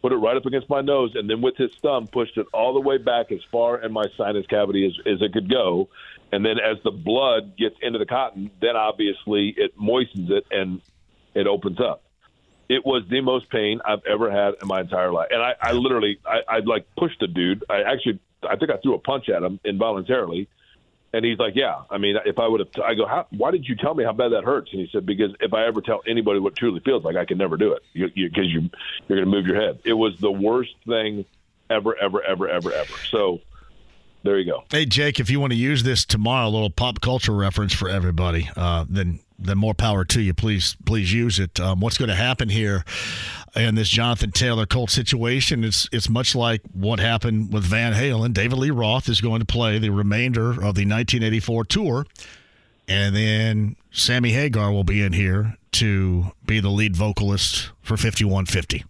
[0.00, 2.74] put it right up against my nose, and then with his thumb pushed it all
[2.74, 5.88] the way back as far in my sinus cavity as, as it could go.
[6.34, 10.80] And then as the blood gets into the cotton, then obviously it moistens it and
[11.32, 12.02] it opens up.
[12.68, 15.72] It was the most pain I've ever had in my entire life, and I, I
[15.74, 17.62] literally, I, I like pushed the dude.
[17.70, 20.48] I actually, I think I threw a punch at him involuntarily,
[21.12, 23.68] and he's like, "Yeah, I mean, if I would have," I go, how, "Why did
[23.68, 26.00] you tell me how bad that hurts?" And he said, "Because if I ever tell
[26.08, 28.70] anybody what truly feels like, I can never do it because you, because you,
[29.06, 31.26] you're going to move your head." It was the worst thing
[31.70, 32.94] ever, ever, ever, ever, ever.
[33.10, 33.40] So
[34.24, 34.64] there you go.
[34.70, 37.88] Hey Jake, if you want to use this tomorrow, a little pop culture reference for
[37.88, 40.32] everybody, uh, then then more power to you.
[40.32, 41.60] Please please use it.
[41.60, 42.84] Um, what's going to happen here
[43.54, 45.62] in this Jonathan Taylor Colt situation?
[45.62, 48.32] It's it's much like what happened with Van Halen.
[48.32, 52.06] David Lee Roth is going to play the remainder of the 1984 tour,
[52.88, 58.84] and then Sammy Hagar will be in here to be the lead vocalist for 5150.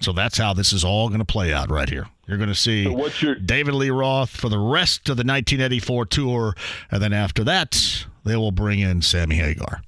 [0.00, 2.08] So that's how this is all going to play out right here.
[2.32, 5.20] You're going to see So what's your David Lee Roth for the rest of the
[5.20, 6.54] 1984 tour,
[6.90, 9.82] and then after that, they will bring in Sammy Hagar.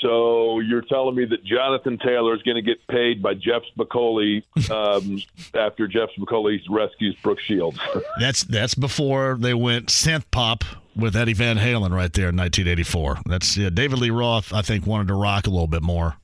[0.00, 4.44] So you're telling me that Jonathan Taylor is going to get paid by Jeff Spicoli
[4.70, 5.20] um,
[5.60, 7.80] after Jeff Spicoli rescues Brooke Shields?
[8.20, 10.62] That's that's before they went synth pop
[10.94, 13.18] with Eddie Van Halen right there in 1984.
[13.26, 14.52] That's yeah, David Lee Roth.
[14.52, 16.16] I think wanted to rock a little bit more.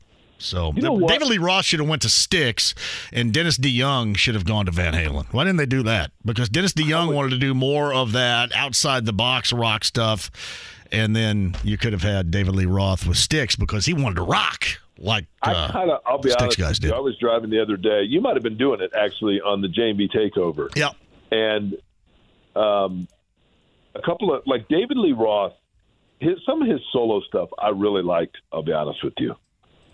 [0.43, 1.07] So You know?
[1.07, 2.75] David Lee Roth should have went to Styx,
[3.13, 5.27] and Dennis DeYoung should have gone to Van Halen.
[5.33, 6.11] Why didn't they do that?
[6.25, 10.31] Because Dennis DeYoung wanted to do more of that outside the box rock stuff,
[10.91, 14.23] and then you could have had David Lee Roth with Styx because he wanted to
[14.23, 14.65] rock
[14.99, 16.59] like I uh, kind of, I'll be Styx honest.
[16.59, 16.93] guys did.
[16.93, 18.03] I was driving the other day.
[18.03, 20.71] You might have been doing it actually on the JMV takeover.
[20.77, 20.91] yeah.
[21.31, 21.75] and
[22.55, 23.09] um,
[23.95, 25.55] a couple of like David Lee Roth,
[26.21, 28.37] his some of his solo stuff I really liked.
[28.53, 29.35] I'll be honest with you.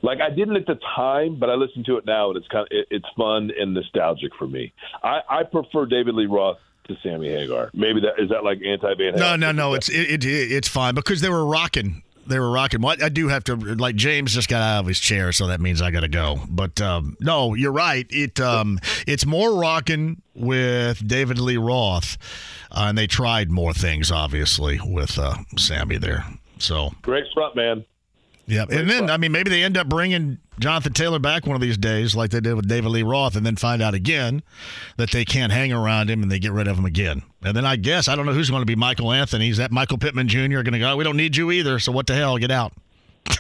[0.02, 2.62] Like I didn't at the time, but I listen to it now, and it's kind
[2.62, 4.72] of it, it's fun and nostalgic for me.
[5.02, 7.70] I, I prefer David Lee Roth to Sammy Hagar.
[7.74, 9.74] Maybe that is that like anti Van No, no, no.
[9.74, 12.02] It's it, it it's fine because they were rocking.
[12.26, 12.82] They were rocking.
[12.82, 15.60] What I do have to like James just got out of his chair, so that
[15.60, 16.40] means I got to go.
[16.48, 18.06] But um, no, you're right.
[18.10, 22.18] It um, it's more rocking with David Lee Roth,
[22.70, 26.24] uh, and they tried more things, obviously, with uh, Sammy there.
[26.58, 27.84] So great front man.
[28.48, 31.60] Yeah, and then I mean maybe they end up bringing Jonathan Taylor back one of
[31.60, 34.42] these days, like they did with David Lee Roth, and then find out again
[34.96, 37.22] that they can't hang around him and they get rid of him again.
[37.42, 39.50] And then I guess I don't know who's going to be Michael Anthony.
[39.50, 40.62] Is that Michael Pittman Jr.
[40.62, 40.96] going to go?
[40.96, 41.78] We don't need you either.
[41.78, 42.38] So what the hell?
[42.38, 42.72] Get out.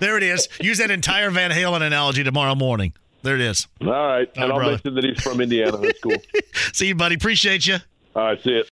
[0.00, 0.48] there it is.
[0.60, 2.92] Use that entire Van Halen analogy tomorrow morning.
[3.22, 3.68] There it is.
[3.80, 4.70] All right, All right, and I'll brother.
[4.72, 5.76] mention that he's from Indiana.
[5.76, 6.16] That's cool.
[6.72, 7.14] See you, buddy.
[7.14, 7.76] Appreciate you.
[8.16, 8.68] All right, see it.